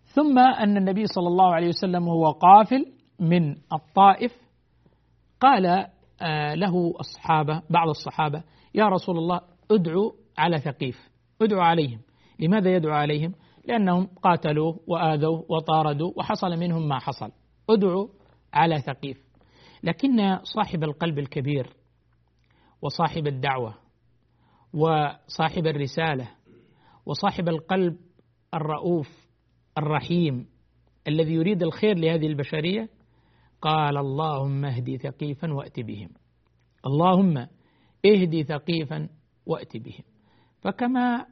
ثم 0.04 0.40
أن 0.40 0.78
النبي 0.78 1.06
صلى 1.06 1.28
الله 1.28 1.54
عليه 1.54 1.68
وسلم 1.68 2.10
هو 2.10 2.32
قافل 2.32 2.86
من 3.20 3.56
الطائف. 3.74 4.32
قال 5.40 5.66
آه، 6.22 6.56
له 6.56 6.94
الصحابة 7.00 7.62
بعض 7.70 7.90
الصحابة 7.90 8.44
يا 8.76 8.86
رسول 8.86 9.18
الله 9.18 9.42
ادعو 9.72 10.16
على 10.38 10.60
ثقيف 10.60 11.10
ادعو 11.42 11.62
عليهم. 11.62 12.00
لماذا 12.40 12.76
يدعو 12.76 12.94
عليهم؟ 12.94 13.34
لأنهم 13.68 14.08
قاتلوه 14.24 14.80
وآذوه 14.88 15.46
وطاردوا 15.50 16.12
وحصل 16.18 16.58
منهم 16.58 16.88
ما 16.88 17.00
حصل. 17.00 17.32
ادعو 17.70 18.10
على 18.54 18.80
ثقيف. 18.80 19.18
لكن 19.84 20.38
صاحب 20.44 20.84
القلب 20.84 21.20
الكبير 21.20 21.74
وصاحب 22.86 23.28
الدعوة 23.28 23.74
وصاحب 24.74 25.68
الرسالة 25.68 26.28
وصاحب 27.06 27.50
القلب 27.50 27.98
الرؤوف 28.54 29.28
الرحيم 29.78 30.48
الذي 31.08 31.34
يريد 31.34 31.64
الخير 31.64 31.98
لهذه 31.98 32.28
البشرية؟ 32.28 32.90
قال 33.62 33.98
اللهم 33.98 34.66
اهدي 34.66 34.98
ثقيفا 34.98 35.54
وأت 35.54 35.80
بهم. 35.80 36.10
اللهم 36.86 37.48
اهدي 38.06 38.44
ثقيفا 38.44 39.10
وأت 39.46 39.78
بهم. 39.78 40.04
فكما 40.62 41.26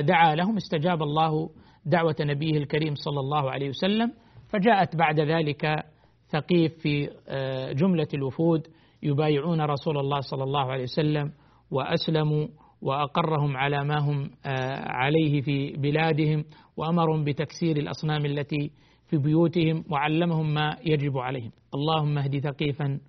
دعا 0.00 0.34
لهم 0.34 0.56
استجاب 0.56 1.02
الله 1.02 1.50
دعوة 1.84 2.16
نبيه 2.20 2.56
الكريم 2.56 2.94
صلى 2.94 3.20
الله 3.20 3.50
عليه 3.50 3.68
وسلم 3.68 4.12
فجاءت 4.48 4.96
بعد 4.96 5.20
ذلك 5.20 5.84
ثقيف 6.28 6.78
في 6.78 7.10
آه، 7.28 7.72
جملة 7.72 8.08
الوفود 8.14 8.68
يبايعون 9.02 9.60
رسول 9.60 9.98
الله 9.98 10.20
صلى 10.20 10.44
الله 10.44 10.72
عليه 10.72 10.82
وسلم 10.82 11.32
وأسلموا 11.70 12.46
وأقرهم 12.82 13.56
على 13.56 13.84
ما 13.84 13.98
هم 13.98 14.30
آه، 14.46 14.88
عليه 14.88 15.40
في 15.40 15.72
بلادهم 15.72 16.44
وأمرهم 16.76 17.24
بتكسير 17.24 17.76
الأصنام 17.76 18.26
التي 18.26 18.70
في 19.08 19.16
بيوتهم 19.16 19.84
وعلمهم 19.90 20.54
ما 20.54 20.76
يجب 20.86 21.18
عليهم. 21.18 21.50
اللهم 21.74 22.18
اهد 22.18 22.38
ثقيفا 22.38 23.00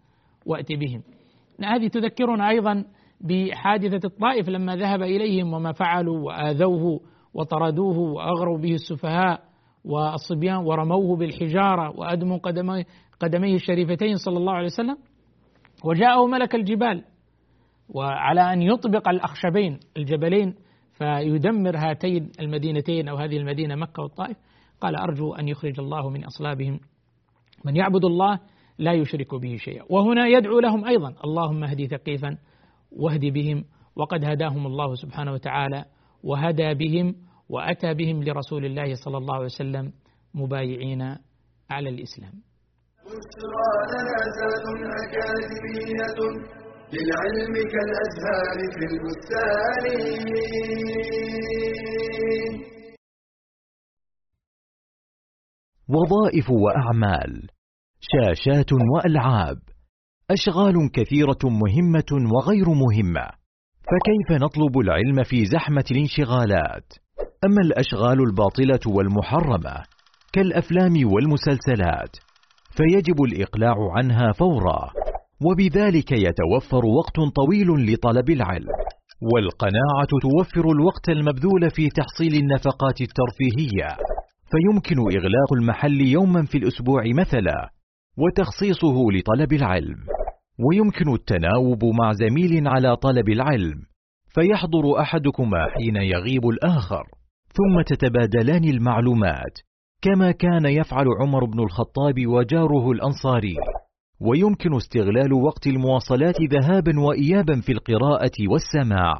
وأت 0.45 0.71
بهم. 0.71 1.01
هذه 1.63 1.87
تذكرنا 1.87 2.49
أيضا 2.49 2.85
بحادثة 3.21 4.07
الطائف 4.07 4.49
لما 4.49 4.75
ذهب 4.75 5.01
إليهم 5.01 5.53
وما 5.53 5.71
فعلوا 5.71 6.19
وآذوه 6.19 6.99
وطردوه 7.33 7.97
وأغروا 7.97 8.57
به 8.57 8.73
السفهاء 8.73 9.41
والصبيان 9.85 10.57
ورموه 10.57 11.17
بالحجارة 11.17 11.99
وأدموا 11.99 12.37
قدميه, 12.37 12.85
قدميه 13.19 13.55
الشريفتين 13.55 14.15
صلى 14.15 14.37
الله 14.37 14.53
عليه 14.53 14.65
وسلم. 14.65 14.97
وجاءه 15.83 16.27
ملك 16.27 16.55
الجبال 16.55 17.03
وعلى 17.89 18.53
أن 18.53 18.61
يطبق 18.61 19.09
الأخشبين 19.09 19.79
الجبلين 19.97 20.55
فيدمر 20.93 21.77
هاتين 21.77 22.31
المدينتين 22.39 23.07
أو 23.07 23.15
هذه 23.15 23.37
المدينة 23.37 23.75
مكة 23.75 24.03
والطائف. 24.03 24.37
قال 24.81 24.95
أرجو 24.95 25.33
أن 25.33 25.47
يخرج 25.47 25.79
الله 25.79 26.09
من 26.09 26.25
أصلابهم. 26.25 26.79
من 27.65 27.75
يعبد 27.75 28.05
الله 28.05 28.39
لا 28.77 28.93
يشرك 28.93 29.35
به 29.35 29.55
شيئا. 29.55 29.83
وهنا 29.89 30.27
يدعو 30.27 30.59
لهم 30.59 30.85
أيضا 30.85 31.15
اللهم 31.23 31.63
اهدي 31.63 31.87
ثقيفا 31.87 32.37
واهد 32.91 33.25
بهم 33.25 33.65
وقد 33.95 34.25
هداهم 34.25 34.65
الله 34.67 34.95
سبحانه 34.95 35.33
وتعالى 35.33 35.85
وهدى 36.23 36.73
بهم 36.73 37.15
وأتى 37.49 37.93
بهم 37.93 38.23
لرسول 38.23 38.65
الله 38.65 38.95
صلى 39.05 39.17
الله 39.17 39.35
عليه 39.35 39.45
وسلم 39.45 39.93
مبايعين 40.33 41.01
على 41.69 41.89
الإسلام. 41.89 42.33
أكاديمية 45.03 46.19
للعلم 46.93 47.53
كالأزهار 47.73 48.57
في 48.73 48.83
البستان. 48.91 49.85
وظائف 55.89 56.49
وأعمال 56.49 57.47
شاشات 57.99 58.73
وألعاب 58.73 59.57
أشغال 60.31 60.91
كثيرة 60.93 61.43
مهمة 61.43 62.31
وغير 62.35 62.69
مهمة 62.69 63.27
فكيف 63.73 64.41
نطلب 64.41 64.77
العلم 64.77 65.23
في 65.23 65.45
زحمة 65.45 65.85
الانشغالات؟ 65.91 66.93
أما 67.45 67.61
الأشغال 67.65 68.21
الباطلة 68.21 68.95
والمحرمة 68.95 69.83
كالأفلام 70.33 70.93
والمسلسلات 71.13 72.32
فيجب 72.77 73.23
الإقلاع 73.23 73.75
عنها 73.97 74.31
فورا 74.31 74.91
وبذلك 75.45 76.11
يتوفر 76.11 76.85
وقت 76.85 77.35
طويل 77.35 77.93
لطلب 77.93 78.29
العلم. 78.29 78.67
والقناعة 79.33 80.07
توفر 80.21 80.71
الوقت 80.71 81.09
المبذول 81.09 81.69
في 81.75 81.89
تحصيل 81.89 82.33
النفقات 82.33 83.01
الترفيهية. 83.01 83.97
فيمكن 84.51 84.99
إغلاق 84.99 85.53
المحل 85.53 86.01
يوما 86.01 86.45
في 86.45 86.57
الأسبوع 86.57 87.03
مثلا 87.15 87.69
وتخصيصه 88.17 88.95
لطلب 89.13 89.53
العلم. 89.53 89.97
ويمكن 90.67 91.13
التناوب 91.13 91.85
مع 91.85 92.11
زميل 92.11 92.67
على 92.67 92.95
طلب 92.95 93.29
العلم. 93.29 93.75
فيحضر 94.35 95.01
أحدكما 95.01 95.67
حين 95.75 95.95
يغيب 95.95 96.47
الآخر. 96.47 97.03
ثم 97.47 97.81
تتبادلان 97.81 98.63
المعلومات. 98.63 99.53
كما 100.03 100.31
كان 100.31 100.65
يفعل 100.65 101.05
عمر 101.21 101.45
بن 101.45 101.59
الخطاب 101.59 102.27
وجاره 102.27 102.91
الأنصاري. 102.91 103.55
ويمكن 104.19 104.75
استغلال 104.75 105.33
وقت 105.33 105.67
المواصلات 105.67 106.35
ذهابا 106.41 106.99
وايابا 106.99 107.61
في 107.61 107.71
القراءة 107.71 108.31
والسماع. 108.47 109.13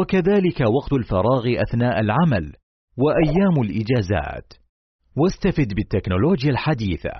وكذلك 0.00 0.60
وقت 0.60 0.92
الفراغ 0.92 1.62
أثناء 1.62 2.00
العمل 2.00 2.52
وأيام 2.96 3.62
الإجازات. 3.62 4.52
واستفد 5.16 5.74
بالتكنولوجيا 5.74 6.50
الحديثة. 6.50 7.10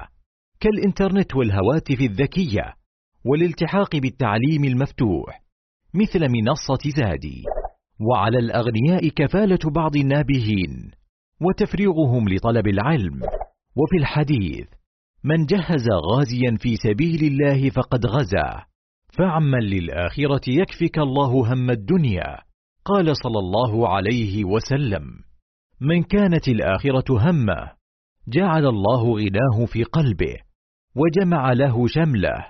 كالإنترنت 0.61 1.37
والهواتف 1.37 2.01
الذكية. 2.01 2.75
والالتحاق 3.25 3.97
بالتعليم 3.97 4.65
المفتوح. 4.65 5.43
مثل 5.95 6.21
منصة 6.21 6.91
زادي. 6.97 7.45
وعلى 8.11 8.39
الأغنياء 8.39 9.09
كفالة 9.09 9.71
بعض 9.75 9.97
النابهين. 9.97 10.98
وتفريغهم 11.41 12.29
لطلب 12.29 12.67
العلم. 12.67 13.21
وفي 13.77 13.97
الحديث 13.99 14.69
من 15.25 15.47
جهز 15.47 15.87
غازيا 15.91 16.57
في 16.61 16.77
سبيل 16.77 17.33
الله 17.33 17.71
فقد 17.71 18.07
غزا. 18.07 18.65
فعمن 19.19 19.61
للآخرة 19.61 20.41
يكفك 20.49 20.99
الله 20.99 21.53
هم 21.53 21.71
الدنيا. 21.71 22.39
قال 22.85 23.17
صلى 23.17 23.39
الله 23.39 23.89
عليه 23.89 24.45
وسلم. 24.45 25.05
من 25.81 26.03
كانت 26.03 26.49
الآخرة 26.49 27.31
همة 27.31 27.73
جعل 28.29 28.67
الله 28.67 29.03
غناه 29.03 29.67
في 29.67 29.85
قلبه 29.85 30.37
وجمع 30.97 31.53
له 31.53 31.87
شمله 31.87 32.47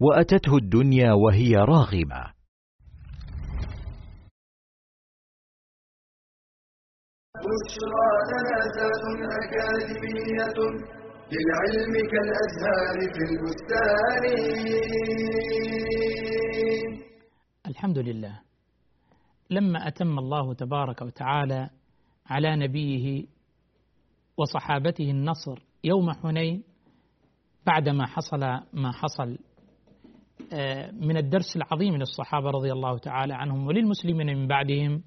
وأتته 0.00 0.56
الدنيا 0.56 1.12
وهي 1.12 1.56
راغمة. 1.56 2.37
بشرى 7.44 8.08
لنا 8.30 8.58
أكاديمية 9.42 10.58
للعلم 11.32 11.94
كالأزهار 12.12 12.96
في 13.14 13.22
البستان. 13.30 14.24
الحمد 17.66 17.98
لله. 17.98 18.40
لما 19.50 19.88
أتم 19.88 20.18
الله 20.18 20.54
تبارك 20.54 21.02
وتعالى 21.02 21.70
على 22.26 22.56
نبيه 22.56 23.24
وصحابته 24.36 25.10
النصر 25.10 25.58
يوم 25.84 26.12
حنين 26.12 26.62
بعدما 27.66 28.06
حصل 28.06 28.40
ما 28.72 28.92
حصل 28.92 29.38
آه، 30.52 30.90
من 30.90 31.16
الدرس 31.16 31.56
العظيم 31.56 31.96
للصحابة 31.96 32.50
رضي 32.50 32.72
الله 32.72 32.98
تعالى 32.98 33.34
عنهم 33.34 33.66
وللمسلمين 33.66 34.26
من 34.26 34.46
بعدهم 34.46 35.02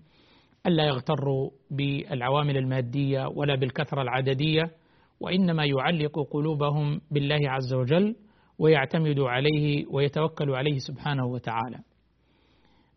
ألا 0.67 0.85
يغتروا 0.85 1.49
بالعوامل 1.71 2.57
المادية 2.57 3.27
ولا 3.27 3.55
بالكثرة 3.55 4.01
العددية 4.01 4.71
وإنما 5.19 5.65
يعلق 5.65 6.19
قلوبهم 6.31 7.01
بالله 7.11 7.39
عز 7.49 7.73
وجل 7.73 8.15
ويعتمد 8.59 9.19
عليه 9.19 9.85
ويتوكل 9.89 10.49
عليه 10.55 10.77
سبحانه 10.77 11.25
وتعالى. 11.25 11.79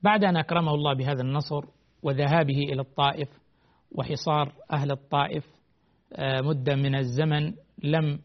بعد 0.02 0.24
أن 0.24 0.36
أكرمه 0.36 0.74
الله 0.74 0.94
بهذا 0.94 1.22
النصر 1.22 1.64
وذهابه 2.02 2.58
إلى 2.58 2.80
الطائف 2.80 3.28
وحصار 3.92 4.52
أهل 4.72 4.90
الطائف 4.90 5.44
آه، 6.12 6.40
مدة 6.40 6.74
من 6.74 6.94
الزمن 6.94 7.54
لم 7.82 8.20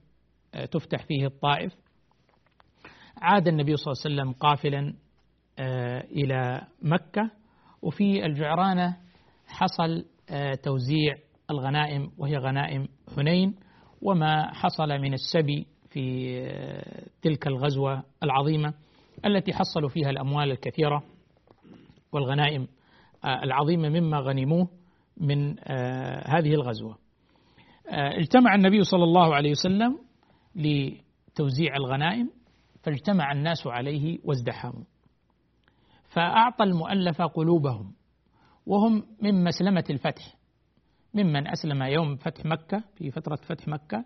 آه، 0.54 0.66
تفتح 0.66 1.06
فيه 1.06 1.26
الطائف 1.26 1.74
عاد 3.18 3.48
النبي 3.48 3.76
صلى 3.76 3.94
الله 3.94 4.04
عليه 4.06 4.16
وسلم 4.16 4.34
قافلا 4.34 4.94
آه، 5.60 6.02
إلى 6.02 6.68
مكة 6.82 7.32
وفي 7.82 8.26
الجعرانة 8.26 8.98
حصل 9.50 10.06
آه، 10.30 10.54
توزيع 10.56 11.16
الغنائم 11.52 12.12
وهي 12.18 12.38
غنائم 12.38 12.88
حنين 13.16 13.56
وما 14.02 14.54
حصل 14.54 14.90
من 14.90 15.14
السبي 15.14 15.68
في 15.90 16.36
تلك 17.22 17.48
الغزوة 17.48 18.04
العظيمة 18.24 18.74
التي 19.26 19.54
حصلوا 19.54 19.90
فيها 19.90 20.10
الأموال 20.10 20.52
الكثيرة 20.52 21.04
والغنائم 22.12 22.68
العظيمة 23.26 23.90
مما 23.90 24.20
غنموه 24.20 24.68
من 25.18 25.60
هذه 26.30 26.54
الغزوة. 26.54 26.98
اجتمع 27.90 28.56
النبي 28.56 28.84
صلى 28.84 29.04
الله 29.04 29.36
عليه 29.36 29.52
وسلم 29.52 30.00
لتوزيع 30.56 31.76
الغنائم 31.76 32.30
فاجتمع 32.84 33.32
الناس 33.32 33.68
عليه 33.68 34.20
وازدحموا 34.24 34.84
فأعطى 36.10 36.64
المؤلف 36.64 37.22
قلوبهم. 37.22 37.94
وهم 38.70 39.04
من 39.22 39.44
مسلمة 39.44 39.84
الفتح 39.90 40.24
ممن 41.14 41.48
أسلم 41.48 41.84
يوم 41.84 42.16
فتح 42.16 42.46
مكة 42.46 42.84
في 42.96 43.12
فترة 43.12 43.36
فتح 43.36 43.68
مكة 43.68 44.06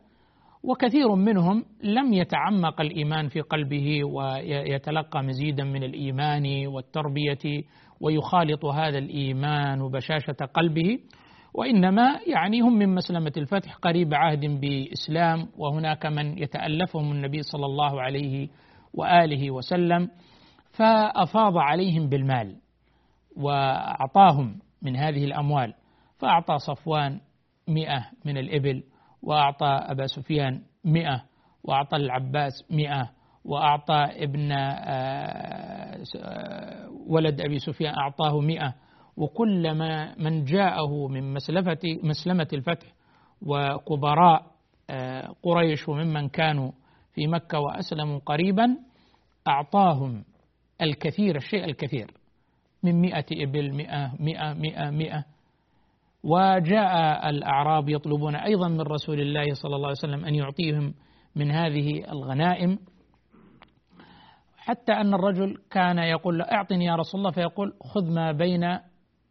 وكثير 0.63 1.15
منهم 1.15 1.65
لم 1.83 2.13
يتعمق 2.13 2.81
الإيمان 2.81 3.27
في 3.27 3.41
قلبه 3.41 4.03
ويتلقى 4.03 5.23
مزيدا 5.23 5.63
من 5.63 5.83
الإيمان 5.83 6.67
والتربية 6.67 7.63
ويخالط 8.01 8.65
هذا 8.65 8.97
الإيمان 8.97 9.89
بشاشة 9.91 10.45
قلبه 10.53 10.99
وإنما 11.53 12.19
يعني 12.27 12.61
هم 12.61 12.73
من 12.73 12.95
مسلمة 12.95 13.31
الفتح 13.37 13.75
قريب 13.75 14.13
عهد 14.13 14.45
بإسلام 14.61 15.47
وهناك 15.57 16.05
من 16.05 16.37
يتألفهم 16.37 17.11
النبي 17.11 17.41
صلى 17.41 17.65
الله 17.65 18.01
عليه 18.01 18.47
وآله 18.93 19.51
وسلم 19.51 20.09
فأفاض 20.71 21.57
عليهم 21.57 22.09
بالمال. 22.09 22.62
وأعطاهم 23.37 24.59
من 24.81 24.95
هذه 24.95 25.23
الأموال. 25.25 25.73
فأعطى 26.17 26.57
صفوان 26.57 27.19
مئة 27.67 28.05
من 28.25 28.37
الإبل 28.37 28.83
وأعطى 29.21 29.67
أبا 29.67 30.05
سفيان 30.07 30.61
مئة 30.85 31.23
وأعطى 31.63 31.97
العباس 31.97 32.53
مئة 32.71 33.09
وأعطى 33.45 34.05
ابن 34.11 34.51
آه، 34.51 36.03
ولد 37.07 37.41
أبي 37.41 37.59
سفيان 37.59 37.93
أعطاه 37.93 38.39
مئة. 38.39 38.73
وكلما 39.17 40.15
من 40.17 40.43
جاءه 40.43 41.07
من 41.07 41.33
مسلفة 41.33 41.79
مسلمة 42.03 42.47
الفتح 42.53 42.87
وكبراء 43.41 44.45
آه، 44.89 45.35
قريش 45.43 45.89
وممن 45.89 46.29
كانوا 46.29 46.71
في 47.13 47.27
مكة 47.27 47.59
وأسلموا 47.59 48.19
قريبا 48.19 48.77
أعطاهم 49.47 50.23
الكثير 50.81 51.35
الشيء 51.35 51.65
الكثير. 51.65 52.11
من 52.83 53.01
مئة 53.01 53.25
إبل 53.31 53.73
مئة 53.73 54.11
مئة 54.19 54.53
مئة 54.53 54.89
مئة. 54.89 55.25
وجاء 56.23 57.29
الأعراب 57.29 57.89
يطلبون 57.89 58.35
أيضا 58.35 58.67
من 58.67 58.81
رسول 58.81 59.19
الله 59.19 59.53
صلى 59.53 59.75
الله 59.75 59.87
عليه 59.87 59.97
وسلم 59.97 60.25
أن 60.25 60.35
يعطيهم 60.35 60.93
من 61.35 61.51
هذه 61.51 62.11
الغنائم. 62.11 62.79
حتى 64.57 64.91
أن 64.91 65.13
الرجل 65.13 65.57
كان 65.71 65.97
يقول 65.97 66.37
له 66.37 66.45
أعطني 66.45 66.85
يا 66.85 66.95
رسول 66.95 67.19
الله 67.19 67.31
فيقول 67.31 67.73
خذ 67.81 68.13
ما 68.13 68.31
بين 68.31 68.79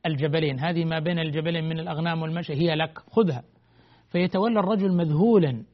الجبلين. 0.06 0.60
هذه 0.60 0.84
ما 0.84 0.98
بين 0.98 1.18
الجبلين 1.18 1.64
من 1.64 1.78
الأغنام 1.78 2.22
والمشي 2.22 2.52
هي 2.52 2.74
لك 2.74 2.98
خذها. 2.98 3.42
فيتولى 4.08 4.60
الرجل 4.60 4.92
مذهولا 4.92 5.64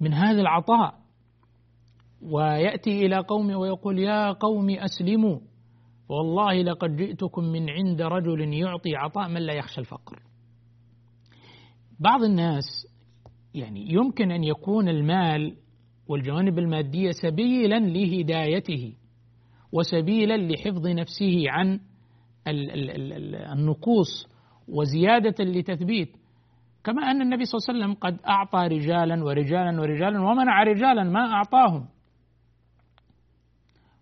من 0.00 0.14
هذا 0.14 0.40
العطاء. 0.40 0.94
ويأتي 2.22 3.06
إلى 3.06 3.16
قومه 3.18 3.56
ويقول 3.56 3.98
يا 3.98 4.32
قوم 4.32 4.70
أسلموا. 4.70 5.38
والله 6.08 6.62
لقد 6.62 6.96
جئتكم 6.96 7.44
من 7.44 7.70
عند 7.70 8.02
رجل 8.02 8.54
يعطي 8.54 8.96
عطاء 8.96 9.28
من 9.28 9.42
لا 9.42 9.52
يخشى 9.52 9.80
الفقر. 9.80 10.22
بعض 12.00 12.22
الناس 12.22 12.64
يعني 13.54 13.92
يمكن 13.92 14.30
أن 14.30 14.44
يكون 14.44 14.88
المال 14.88 15.56
والجوانب 16.08 16.58
المادية 16.58 17.10
سبيلا 17.10 17.78
لهدايته 17.78 18.94
وسبيلا 19.72 20.36
لحفظ 20.36 20.86
نفسه 20.86 21.44
عن 21.50 21.80
النقوص 23.52 24.28
وزيادة 24.68 25.44
لتثبيت. 25.44 26.16
كما 26.84 27.10
أن 27.10 27.22
النبي 27.22 27.44
صلى 27.44 27.58
الله 27.58 27.68
عليه 27.68 27.78
وسلم 27.78 27.94
قد 28.00 28.26
أعطى 28.28 28.58
رجالا 28.76 29.24
ورجالا 29.24 29.80
ورجالا 29.80 30.20
ومنع 30.20 30.62
رجالا 30.62 31.04
ما 31.04 31.32
أعطاهم. 31.32 31.88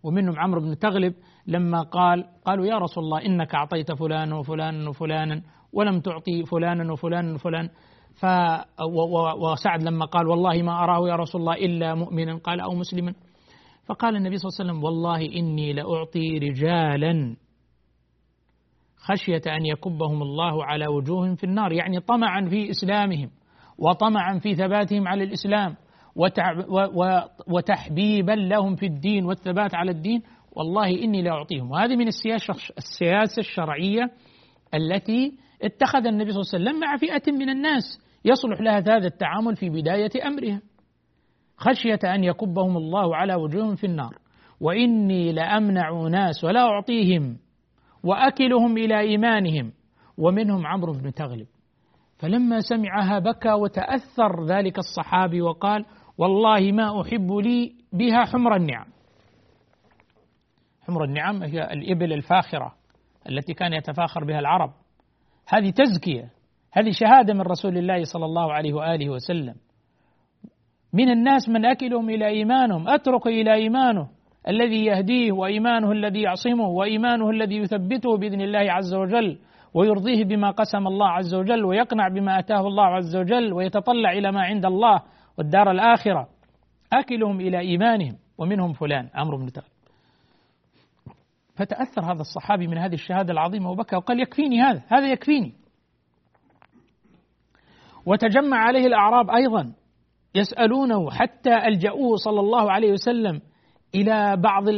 ومنهم 0.02 0.38
عمرو 0.38 0.60
بن 0.60 0.78
تغلب 0.78 1.14
لما 1.46 1.82
قال 1.82 2.24
قالوا 2.44 2.66
يا 2.66 2.78
رسول 2.78 3.04
الله 3.04 3.26
إنك 3.26 3.54
أعطيت 3.54 3.92
فلانا 3.92 4.36
وفلانا 4.36 4.88
وفلانا 4.88 5.42
ولم 5.72 6.00
تعطي 6.00 6.44
فلانا 6.44 6.92
وفلانا 6.92 7.34
وفلانا 7.34 7.68
ف 8.14 8.26
وسعد 9.40 9.82
لما 9.82 10.04
قال 10.04 10.26
والله 10.28 10.62
ما 10.62 10.84
أراه 10.84 11.08
يا 11.08 11.16
رسول 11.16 11.40
الله 11.40 11.54
إلا 11.54 11.94
مؤمنا 11.94 12.36
قال 12.36 12.60
أو 12.60 12.74
مسلما 12.74 13.14
فقال 13.86 14.16
النبي 14.16 14.36
صلى 14.36 14.48
الله 14.48 14.60
عليه 14.60 14.70
وسلم 14.70 14.84
والله 14.84 15.38
إني 15.38 15.72
لأعطي 15.72 16.38
رجالا 16.38 17.36
خشية 18.96 19.42
أن 19.46 19.66
يكبهم 19.66 20.22
الله 20.22 20.64
على 20.64 20.86
وجوههم 20.86 21.34
في 21.34 21.44
النار 21.44 21.72
يعني 21.72 22.00
طمعا 22.00 22.48
في 22.50 22.70
إسلامهم 22.70 23.30
وطمعا 23.78 24.38
في 24.38 24.54
ثباتهم 24.54 25.08
على 25.08 25.24
الإسلام 25.24 25.76
وتحبيبا 27.48 28.32
لهم 28.32 28.76
في 28.76 28.86
الدين 28.86 29.24
والثبات 29.24 29.74
على 29.74 29.90
الدين. 29.90 30.22
والله 30.56 30.88
إني 31.02 31.22
لا 31.22 31.30
أعطيهم. 31.30 31.70
وهذه 31.70 31.96
من 31.96 32.08
السياسة 32.08 33.38
الشرعية 33.38 34.10
التي 34.74 35.32
اتخذ 35.62 36.06
النبي 36.06 36.32
صلى 36.32 36.40
الله 36.40 36.50
عليه 36.54 36.64
وسلم 36.64 36.80
مع 36.80 36.96
فئة 36.96 37.32
من 37.32 37.50
الناس 37.50 37.82
يصلح 38.24 38.60
لها 38.60 38.78
هذا 38.78 39.06
التعامل 39.06 39.56
في 39.56 39.70
بداية 39.70 40.10
أمرها. 40.26 40.60
خشية 41.56 41.98
أن 42.04 42.24
يكبهم 42.24 42.76
الله 42.76 43.16
على 43.16 43.34
وجوههم 43.34 43.74
في 43.74 43.86
النار. 43.86 44.18
وإني 44.60 45.32
لأمنع 45.32 46.08
ناس 46.08 46.44
ولا 46.44 46.60
أعطيهم 46.60 47.36
وأكلهم 48.04 48.78
إلى 48.78 49.00
إيمانهم. 49.00 49.72
ومنهم 50.18 50.66
عمرو 50.66 50.92
بن 50.92 51.12
تغلب. 51.12 51.46
فلما 52.18 52.60
سمعها 52.60 53.18
بكى 53.18 53.52
وتأثر 53.52 54.44
ذلك 54.46 54.78
الصحابي 54.78 55.42
وقال 55.42 55.84
والله 56.18 56.72
ما 56.72 57.02
أحب 57.02 57.32
لي 57.32 57.72
بها 57.92 58.24
حمر 58.24 58.56
النعم. 58.56 58.86
حمر 60.86 61.04
النعم 61.04 61.42
هي 61.42 61.72
الإبل 61.72 62.12
الفاخرة 62.12 62.74
التي 63.28 63.54
كان 63.54 63.72
يتفاخر 63.72 64.24
بها 64.24 64.38
العرب. 64.38 64.70
هذه 65.48 65.70
تزكية 65.70 66.30
هذه 66.72 66.90
شهادة 66.90 67.34
من 67.34 67.40
رسول 67.40 67.78
الله 67.78 68.04
صلى 68.04 68.24
الله 68.24 68.52
عليه 68.52 68.72
وآله 68.72 69.10
وسلم. 69.10 69.54
من 70.92 71.08
الناس 71.10 71.48
من 71.48 71.64
أكلهم 71.64 72.10
إلى 72.10 72.26
إيمانهم 72.26 72.88
أترك 72.88 73.26
إلى 73.26 73.54
إيمانه 73.54 74.08
الذي 74.48 74.84
يهديه 74.84 75.32
وإيمانه 75.32 75.92
الذي 75.92 76.22
يعصمه 76.22 76.68
وإيمانه 76.68 77.30
الذي 77.30 77.56
يثبته 77.56 78.16
بإذن 78.16 78.40
الله 78.40 78.72
عز 78.72 78.94
وجل 78.94 79.38
ويرضيه 79.74 80.24
بما 80.24 80.50
قسم 80.50 80.86
الله 80.86 81.08
عز 81.08 81.34
وجل 81.34 81.64
ويقنع 81.64 82.08
بما 82.08 82.38
أتاه 82.38 82.66
الله 82.66 82.84
عز 82.84 83.16
وجل 83.16 83.52
ويتطلع 83.52 84.12
إلى 84.12 84.32
ما 84.32 84.42
عند 84.42 84.66
الله 84.66 85.02
والدار 85.38 85.70
الآخرة. 85.70 86.28
أكلهم 86.92 87.40
إلى 87.40 87.58
إيمانهم 87.58 88.16
ومنهم 88.38 88.72
فلان 88.72 89.08
عمرو 89.14 89.38
بن 89.38 89.46
تغلب 89.46 89.73
فتأثر 91.56 92.02
هذا 92.12 92.20
الصحابي 92.20 92.66
من 92.66 92.78
هذه 92.78 92.94
الشهادة 92.94 93.32
العظيمة. 93.32 93.70
وبكى 93.70 93.96
وقال 93.96 94.20
يكفيني 94.20 94.60
هذا 94.60 94.82
هذا 94.88 95.12
يكفيني. 95.12 95.52
وتجمع 98.06 98.56
عليه 98.56 98.86
الأعراب 98.86 99.30
أيضا 99.30 99.72
يسألونه 100.34 101.10
حتى 101.10 101.54
ألجأوه 101.68 102.16
صلى 102.16 102.40
الله 102.40 102.72
عليه 102.72 102.92
وسلم 102.92 103.40
إلى 103.94 104.36
بعض 104.36 104.68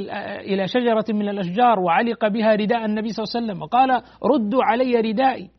إلى 0.40 0.68
شجرة 0.68 1.04
من 1.08 1.28
الأشجار 1.28 1.80
وعلق 1.80 2.28
بها 2.28 2.54
رداء 2.54 2.84
النبي 2.84 3.08
صلى 3.08 3.24
الله 3.24 3.36
عليه 3.36 3.46
وسلم 3.46 3.62
وقال 3.62 4.02
ردوا 4.24 4.64
علي 4.64 5.00
ردائي 5.00 5.50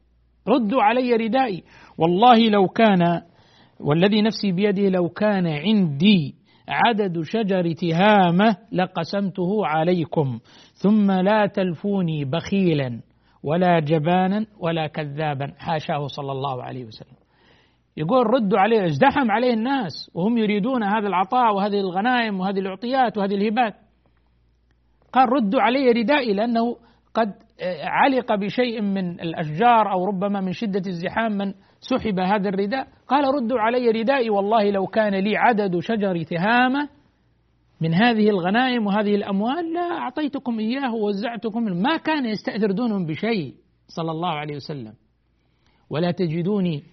ردوا 0.48 0.84
علي 0.84 1.14
ردائي. 1.16 1.64
والله 1.98 2.50
لو 2.50 2.68
كان 2.68 3.22
والذي 3.80 4.22
نفسي 4.22 4.52
بيده 4.52 4.90
لو 4.90 5.10
كان 5.10 5.48
عندي 5.48 6.36
عدد 6.68 7.22
شجر 7.22 7.74
تهامة 7.74 8.58
لقسمته 8.72 9.66
عليكم 9.66 10.40
ثم 10.74 11.12
لا 11.12 11.46
تلفوني 11.46 12.26
بخيلا 12.26 13.02
ولا 13.44 13.80
جبانا 13.80 14.46
ولا 14.60 14.88
كذابا 14.88 15.54
حاشاه 15.58 16.08
صلى 16.08 16.32
الله 16.32 16.64
عليه 16.64 16.86
وسلم. 16.86 17.18
يقول 17.98 18.28
ردوا 18.28 18.60
عليه 18.60 18.86
ازدحم 18.86 19.32
عليه 19.32 19.54
الناس 19.54 20.12
وهم 20.14 20.38
يريدون 20.38 20.84
هذا 20.84 21.08
العطاء 21.08 21.56
وهذه 21.56 21.80
الغنائم 21.80 22.40
وهذه 22.40 22.60
العطيات 22.60 23.18
وهذه 23.18 23.36
الهبات. 23.36 23.74
قال 25.14 25.30
ردوا 25.30 25.62
علي 25.62 25.92
ردائي 25.92 26.34
لأنه 26.34 26.76
قد 27.14 27.34
علق 27.84 28.36
بشيء 28.36 28.82
من 28.82 29.20
الأشجار 29.20 29.92
أو 29.92 30.06
ربما 30.06 30.42
من 30.42 30.52
شدة 30.52 30.82
الزحام 30.88 31.32
من 31.32 31.54
سحب 31.80 32.20
هذا 32.20 32.50
الرداء. 32.50 32.88
قال 33.08 33.36
ردوا 33.36 33.60
علي 33.60 33.92
ردائي 33.92 34.30
والله 34.30 34.72
لو 34.72 34.88
كان 34.88 35.16
لي 35.16 35.38
عدد 35.38 35.80
شجر 35.80 36.24
تهامة 36.24 36.90
من 37.82 37.94
هذه 37.94 38.30
الغنائم 38.30 38.88
وهذه 38.88 39.16
الأموال 39.16 39.74
لا 39.74 39.82
أعطيتكم 39.82 40.60
إياه 40.60 40.96
ووزعتكم 40.96 41.64
ما 41.64 41.98
كان 41.98 42.26
يستأثر 42.26 42.72
دونهم 42.72 43.06
بشيء 43.06 43.56
صلى 43.88 44.12
الله 44.12 44.30
عليه 44.30 44.56
وسلم. 44.56 44.94
ولا 45.90 46.12
تجدوني 46.12 46.84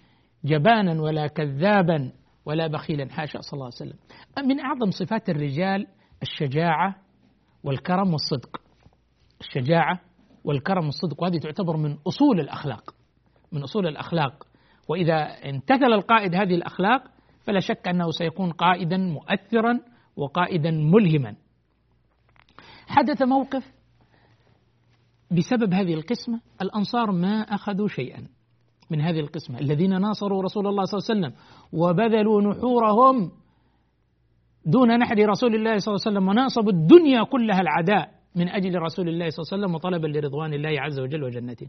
جبانا 0.44 1.02
ولا 1.02 1.26
كذابا 1.26 2.12
ولا 2.46 2.66
بخيلا. 2.66 3.08
حاشا 3.12 3.40
صلى 3.40 3.52
الله 3.52 3.70
عليه 3.80 3.90
وسلم. 3.90 3.98
من 4.48 4.60
أعظم 4.60 4.90
صفات 4.90 5.28
الرجال 5.28 5.86
الشجاعة 6.22 6.94
والكرم 7.64 8.12
والصدق. 8.12 8.60
الشجاعة 9.40 10.00
والكرم 10.44 10.84
والصدق 10.84 11.22
وهذه 11.22 11.38
تعتبر 11.38 11.76
من 11.76 11.96
أصول 12.06 12.40
الأخلاق. 12.40 12.94
من 13.52 13.62
أصول 13.62 13.86
الأخلاق. 13.86 14.46
وإذا 14.88 15.14
امتثل 15.50 15.92
القائد 15.92 16.34
هذه 16.34 16.54
الأخلاق 16.54 17.02
فلا 17.44 17.60
شك 17.60 17.88
أنه 17.88 18.10
سيكون 18.10 18.50
قائدا 18.52 18.96
مؤثرا 18.96 19.80
وقائدا 20.16 20.70
ملهما. 20.70 21.34
حدث 22.86 23.22
موقف 23.22 23.72
بسبب 25.30 25.74
هذه 25.74 25.94
القسمة 25.94 26.40
الأنصار 26.62 27.12
ما 27.12 27.40
أخذوا 27.40 27.88
شيئا 27.88 28.28
من 28.90 29.00
هذه 29.00 29.20
القسمة. 29.20 29.58
الذين 29.58 30.00
ناصروا 30.00 30.42
رسول 30.42 30.66
الله 30.66 30.84
صلى 30.84 30.98
الله 30.98 31.10
عليه 31.10 31.20
وسلم 31.20 31.42
وبذلوا 31.72 32.42
نحورهم 32.42 33.30
دون 34.66 34.98
نحر 34.98 35.28
رسول 35.28 35.54
الله 35.54 35.78
صلى 35.78 35.94
الله 35.94 36.04
عليه 36.06 36.18
وسلم 36.18 36.28
وناصبوا 36.28 36.72
الدنيا 36.72 37.24
كلها 37.24 37.60
العداء. 37.60 38.23
من 38.34 38.48
أجل 38.48 38.78
رسول 38.78 39.08
الله 39.08 39.28
صلى 39.30 39.42
الله 39.42 39.52
عليه 39.52 39.62
وسلم 39.62 39.74
وطلبا 39.74 40.06
لرضوان 40.06 40.54
الله 40.54 40.80
عز 40.80 41.00
وجل 41.00 41.24
وجنته. 41.24 41.68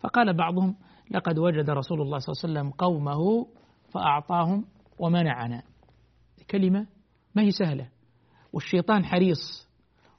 فقال 0.00 0.36
بعضهم 0.36 0.76
لقد 1.10 1.38
وجد 1.38 1.70
رسول 1.70 2.02
الله 2.02 2.18
صلى 2.18 2.32
الله 2.32 2.60
عليه 2.60 2.68
وسلم 2.68 2.70
قومه 2.70 3.46
فأعطاهم 3.92 4.64
ومنعنا. 4.98 5.62
كلمة 6.50 6.86
ما 7.34 7.42
هي 7.42 7.50
سهلة. 7.50 7.88
والشيطان 8.52 9.04
حريص 9.04 9.68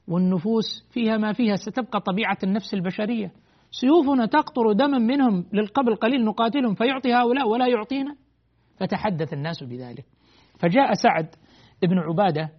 والنفوس 0.08 0.88
فيها 0.90 1.16
ما 1.16 1.32
فيها 1.32 1.56
ستبقى 1.56 2.00
طبيعة 2.00 2.38
النفس 2.44 2.74
البشرية. 2.74 3.32
سيوفنا 3.70 4.26
تقطر 4.26 4.72
دما 4.72 4.98
منهم 4.98 5.46
للقبل 5.52 5.96
قليل 5.96 6.24
نقاتلهم 6.24 6.74
فيعطي 6.74 7.14
هؤلاء 7.14 7.48
ولا 7.48 7.68
يعطينا. 7.68 8.16
فتحدث 8.76 9.32
الناس 9.32 9.62
بذلك. 9.62 10.04
فجاء 10.58 10.92
سعد 10.94 11.34
بن 11.82 11.98
عبادة 11.98 12.50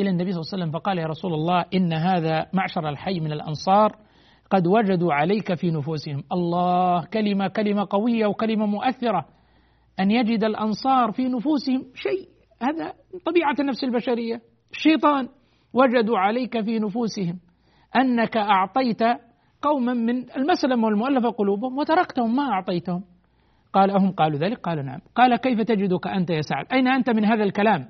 إلى 0.00 0.10
النبي 0.10 0.32
صلى 0.32 0.40
الله 0.40 0.50
عليه 0.52 0.62
وسلم 0.62 0.80
فقال 0.80 0.98
يا 0.98 1.06
رسول 1.06 1.34
الله 1.34 1.64
إن 1.74 1.92
هذا 1.92 2.46
معشر 2.52 2.88
الحي 2.88 3.20
من 3.20 3.32
الأنصار 3.32 3.96
قد 4.50 4.66
وجدوا 4.66 5.12
عليك 5.14 5.54
في 5.54 5.70
نفوسهم. 5.70 6.22
الله 6.32 7.04
كلمة 7.04 7.48
كلمة 7.48 7.86
قوية 7.90 8.26
وكلمة 8.26 8.66
مؤثرة. 8.66 9.26
أن 10.00 10.10
يجد 10.10 10.44
الأنصار 10.44 11.12
في 11.12 11.28
نفوسهم 11.28 11.82
شيء. 11.94 12.28
هذا 12.62 12.92
طبيعة 13.26 13.54
النفس 13.60 13.84
البشرية. 13.84 14.40
الشيطان 14.70 15.28
وجدوا 15.74 16.18
عليك 16.18 16.60
في 16.60 16.78
نفوسهم 16.78 17.38
أنك 17.96 18.36
أعطيت 18.36 19.02
قوما 19.62 19.94
من 19.94 20.30
المسلم 20.36 20.84
والمؤلفة 20.84 21.30
قلوبهم 21.30 21.78
وتركتهم 21.78 22.36
ما 22.36 22.42
أعطيتهم. 22.42 23.04
قال 23.72 23.90
أهم 23.90 24.12
قالوا 24.12 24.38
ذلك؟ 24.38 24.58
قال 24.58 24.86
نعم. 24.86 25.00
قال 25.14 25.36
كيف 25.36 25.60
تجدك 25.60 26.06
أنت 26.06 26.30
يا 26.30 26.40
سعد؟ 26.40 26.66
أين 26.72 26.88
أنت 26.88 27.10
من 27.10 27.24
هذا 27.24 27.44
الكلام؟ 27.44 27.88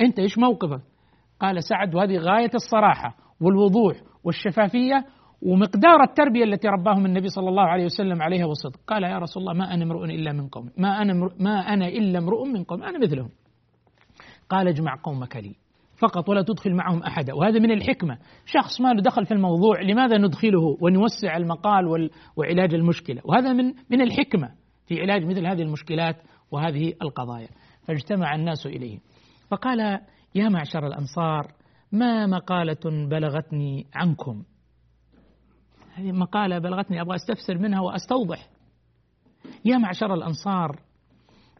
أنت 0.00 0.18
إيش 0.18 0.38
موقفك؟ 0.38 0.80
قال 1.40 1.64
سعد 1.64 1.94
وهذه 1.94 2.18
غاية 2.18 2.50
الصراحة 2.54 3.16
والوضوح 3.40 3.96
والشفافية 4.24 5.04
ومقدار 5.42 6.02
التربية 6.02 6.44
التي 6.44 6.68
رباهم 6.68 7.06
النبي 7.06 7.28
صلى 7.28 7.48
الله 7.48 7.62
عليه 7.62 7.84
وسلم 7.84 8.22
عليها 8.22 8.46
والصدق 8.46 8.80
قال 8.86 9.02
يا 9.02 9.18
رسول 9.18 9.42
الله 9.42 9.54
ما 9.54 9.74
أنا 9.74 9.84
امرؤ 9.84 10.04
إلا 10.04 10.32
من 10.32 10.48
قومي. 10.48 10.70
ما 10.76 11.02
أنا 11.02 11.30
ما 11.40 11.60
أنا 11.60 11.88
إلا 11.88 12.18
امرؤ 12.18 12.44
من 12.44 12.64
قومي. 12.64 12.86
أنا 12.86 12.98
مثلهم. 12.98 13.30
قال 14.48 14.68
اجمع 14.68 14.94
قومك 15.02 15.36
لي. 15.36 15.54
فقط 15.98 16.28
ولا 16.28 16.42
تدخل 16.42 16.74
معهم 16.74 17.02
أحدا. 17.02 17.34
وهذا 17.34 17.58
من 17.58 17.70
الحكمة. 17.70 18.18
شخص 18.46 18.80
ما 18.80 18.92
له 18.92 19.02
دخل 19.02 19.26
في 19.26 19.34
الموضوع 19.34 19.82
لماذا 19.82 20.18
ندخله 20.18 20.76
ونوسع 20.80 21.36
المقال 21.36 22.10
وعلاج 22.36 22.74
المشكلة؟ 22.74 23.22
وهذا 23.24 23.52
من 23.52 23.64
من 23.90 24.00
الحكمة 24.00 24.50
في 24.86 25.00
علاج 25.00 25.24
مثل 25.24 25.46
هذه 25.46 25.62
المشكلات 25.62 26.16
وهذه 26.50 26.92
القضايا. 27.02 27.48
فاجتمع 27.86 28.34
الناس 28.34 28.66
إليه. 28.66 28.98
فقال 29.50 30.00
يا 30.34 30.48
معشر 30.48 30.86
الأنصار 30.86 31.52
ما 31.92 32.26
مقالة 32.26 33.08
بلغتني 33.10 33.86
عنكم؟ 33.94 34.42
هذه 35.94 36.12
مقالة 36.12 36.58
بلغتني 36.58 37.00
أبغى 37.00 37.16
أستفسر 37.16 37.58
منها 37.58 37.80
وأستوضح. 37.80 38.48
يا 39.64 39.78
معشر 39.78 40.14
الأنصار 40.14 40.80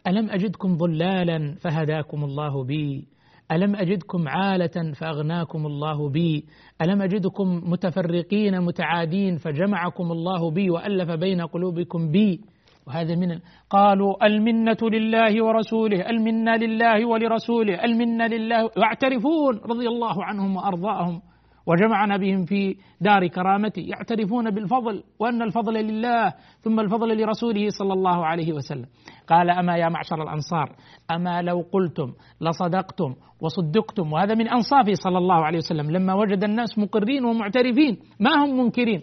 ألم 0.07 0.31
أجدكم 0.31 0.77
ضلالا 0.77 1.55
فهداكم 1.55 2.25
الله 2.25 2.65
بي؟ 2.65 3.09
ألم 3.53 3.77
أجدكم 3.77 4.29
عالة 4.29 4.93
فأغناكم 4.93 5.67
الله 5.67 6.09
بي؟ 6.09 6.47
ألم 6.83 7.03
أجدكم 7.03 7.71
متفرقين 7.71 8.61
متعادين 8.61 9.37
فجمعكم 9.37 10.13
الله 10.13 10.51
بي 10.51 10.71
وألف 10.71 11.11
بين 11.11 11.41
قلوبكم 11.41 12.11
بي؟ 12.11 12.41
وهذا 12.89 13.15
من 13.15 13.39
قالوا 13.71 14.27
المنة 14.27 14.77
لله 14.83 15.45
ورسوله 15.45 16.11
المنة 16.11 16.57
لله 16.57 17.07
ولرسوله 17.07 17.85
المنة 17.85 18.27
لله. 18.27 18.71
يعترفون 18.77 19.55
رضي 19.71 19.89
الله 19.89 20.25
عنهم 20.25 20.57
وأرضاهم 20.57 21.21
وجمعنا 21.67 22.17
بهم 22.17 22.45
في 22.45 22.77
دار 23.01 23.27
كرامته. 23.27 23.81
يعترفون 23.81 24.51
بالفضل 24.51 25.03
وأن 25.19 25.43
الفضل 25.43 25.75
لله 25.75 26.33
ثم 26.61 26.81
الفضل 26.81 27.23
لرسوله 27.23 27.69
صلى 27.69 27.93
الله 27.93 28.27
عليه 28.27 28.53
وسلم. 28.53 28.87
قال 29.29 29.51
أما 29.51 29.77
يا 29.77 29.89
معشر 29.89 30.23
الأنصار 30.23 30.77
أما 31.11 31.43
لو 31.43 31.65
قلتم 31.73 32.13
لصدقتم 32.41 33.15
وصدقتم. 33.41 34.13
وهذا 34.13 34.35
من 34.35 34.49
أنصافه 34.49 34.93
صلى 34.93 35.19
الله 35.19 35.45
عليه 35.45 35.59
وسلم. 35.59 35.91
لما 35.91 36.15
وجد 36.15 36.45
الناس 36.45 36.79
مقرين 36.79 37.25
ومعترفين 37.25 37.99
ما 38.21 38.45
هم 38.45 38.59
منكرين؟ 38.59 39.03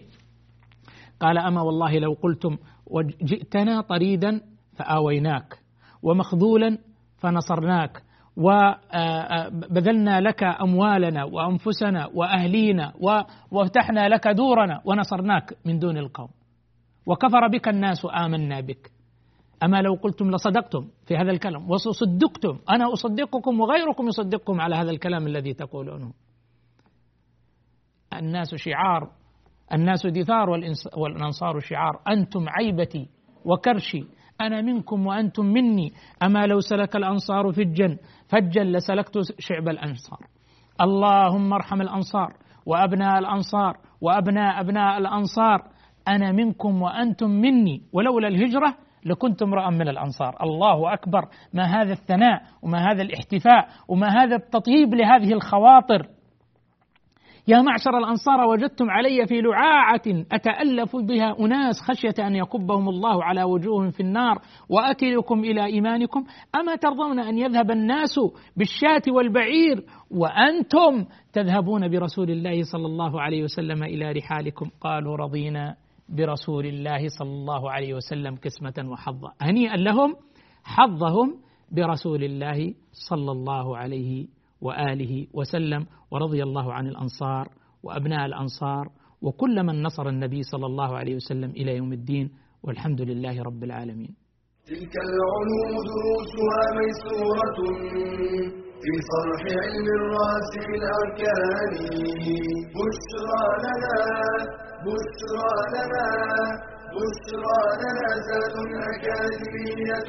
قال 1.20 1.38
أما 1.38 1.62
والله 1.62 1.98
لو 1.98 2.12
قلتم 2.22 2.56
وجئتنا 2.86 3.80
طريدا 3.80 4.40
فآويناك 4.76 5.58
ومخذولا 6.02 6.78
فنصرناك 7.16 8.02
وبذلنا 8.36 10.20
لك 10.20 10.42
أموالنا 10.42 11.24
وأنفسنا 11.24 12.08
وأهلينا 12.14 12.92
وفتحنا 13.50 14.08
لك 14.08 14.28
دورنا 14.28 14.80
ونصرناك 14.84 15.56
من 15.64 15.78
دون 15.78 15.96
القوم. 15.98 16.28
وكفر 17.06 17.48
بك 17.48 17.68
الناس 17.68 18.06
آمنا 18.14 18.60
بك. 18.60 18.90
أما 19.62 19.82
لو 19.82 19.94
قلتم 19.94 20.30
لصدقتم 20.30 20.88
في 21.06 21.16
هذا 21.16 21.30
الكلام 21.30 21.70
وصدقتم 21.70 22.58
أنا 22.70 22.92
أصدقكم 22.92 23.60
وغيركم 23.60 24.08
يصدقكم 24.08 24.60
على 24.60 24.76
هذا 24.76 24.90
الكلام 24.90 25.26
الذي 25.26 25.54
تقولونه. 25.54 26.12
الناس 28.12 28.54
شعار 28.54 29.10
الناس 29.72 30.06
دثار 30.06 30.50
والأنصار 30.96 31.60
شعار. 31.60 32.00
أنتم 32.08 32.48
عيبتي 32.48 33.08
وكرشي. 33.44 34.04
أنا 34.40 34.62
منكم 34.62 35.06
وأنتم 35.06 35.46
مني. 35.46 35.92
أما 36.22 36.46
لو 36.46 36.60
سلك 36.60 36.96
الأنصار 36.96 37.52
فجا 37.52 37.96
فجا 38.28 38.64
لسلكت 38.64 39.18
شعب 39.38 39.68
الأنصار. 39.68 40.18
اللهم 40.80 41.52
ارحم 41.52 41.80
الأنصار 41.80 42.32
وأبناء 42.66 43.18
الأنصار 43.18 43.76
وأبناء 44.00 44.60
أبناء 44.60 44.98
الأنصار. 44.98 45.62
أنا 46.08 46.32
منكم 46.32 46.82
وأنتم 46.82 47.30
مني. 47.30 47.82
ولولا 47.92 48.28
الهجرة 48.28 48.74
لكنت 49.04 49.42
امرأ 49.42 49.70
من 49.70 49.88
الأنصار. 49.88 50.36
الله 50.42 50.92
أكبر. 50.92 51.28
ما 51.54 51.64
هذا 51.64 51.92
الثناء 51.92 52.42
وما 52.62 52.78
هذا 52.78 53.02
الاحتفاء 53.02 53.68
وما 53.88 54.08
هذا 54.08 54.36
التطيب 54.36 54.94
لهذه 54.94 55.32
الخواطر. 55.32 56.15
يا 57.48 57.62
معشر 57.62 57.98
الأنصار 57.98 58.40
وجدتم 58.48 58.90
علي 58.90 59.26
في 59.26 59.40
لعاعة 59.40 60.02
أتألف 60.32 60.96
بها 60.96 61.36
أناس 61.40 61.74
خشية 61.80 62.26
أن 62.26 62.34
يكبهم 62.36 62.88
الله 62.88 63.24
على 63.24 63.42
وجوههم 63.42 63.90
في 63.90 64.00
النار 64.00 64.38
وأكلكم 64.68 65.44
إلى 65.44 65.64
إيمانكم. 65.64 66.24
أما 66.60 66.76
ترضون 66.76 67.20
أن 67.20 67.38
يذهب 67.38 67.70
الناس 67.70 68.20
بالشاة 68.56 69.02
والبعير 69.08 69.84
وأنتم 70.10 71.04
تذهبون 71.32 71.88
برسول 71.88 72.30
الله 72.30 72.62
صلى 72.62 72.86
الله 72.86 73.20
عليه 73.20 73.42
وسلم 73.42 73.82
إلى 73.82 74.12
رحالكم؟ 74.12 74.70
قالوا 74.80 75.16
رضينا 75.16 75.76
برسول 76.08 76.66
الله 76.66 77.08
صلى 77.18 77.30
الله 77.30 77.70
عليه 77.70 77.94
وسلم 77.94 78.36
قسمة 78.36 78.90
وحظا 78.90 79.32
هنيئا 79.40 79.76
لهم 79.76 80.14
حظهم 80.64 81.34
برسول 81.72 82.24
الله 82.24 82.74
صلى 82.92 83.32
الله 83.32 83.76
عليه 83.76 84.26
وآله 84.60 85.26
وسلم 85.34 85.86
ورضي 86.10 86.42
الله 86.42 86.72
عن 86.72 86.86
الأنصار 86.86 87.48
وأبناء 87.82 88.26
الأنصار 88.26 88.84
وكل 89.22 89.62
من 89.62 89.82
نصر 89.82 90.08
النبي 90.08 90.42
صلى 90.42 90.66
الله 90.66 90.96
عليه 90.96 91.14
وسلم 91.14 91.50
إلى 91.50 91.76
يوم 91.76 91.92
الدين 91.92 92.30
والحمد 92.62 93.00
لله 93.00 93.42
رب 93.42 93.62
العالمين. 93.64 94.12
تلك 94.66 94.94
العلوم 95.06 95.72
دروسها 95.90 96.62
ميسورة 96.78 97.58
في 98.82 98.92
صرح 99.12 99.42
علم 99.64 99.86
الراسخ 100.00 100.66
الأركان 100.80 101.72
بشرى 102.76 103.44
لنا 103.64 103.96
بشرى 104.86 105.52
لنا 105.74 106.06
بشرى 106.96 107.60
لنا 107.82 108.06
ذات 108.28 108.56
أكاديمية 108.92 110.08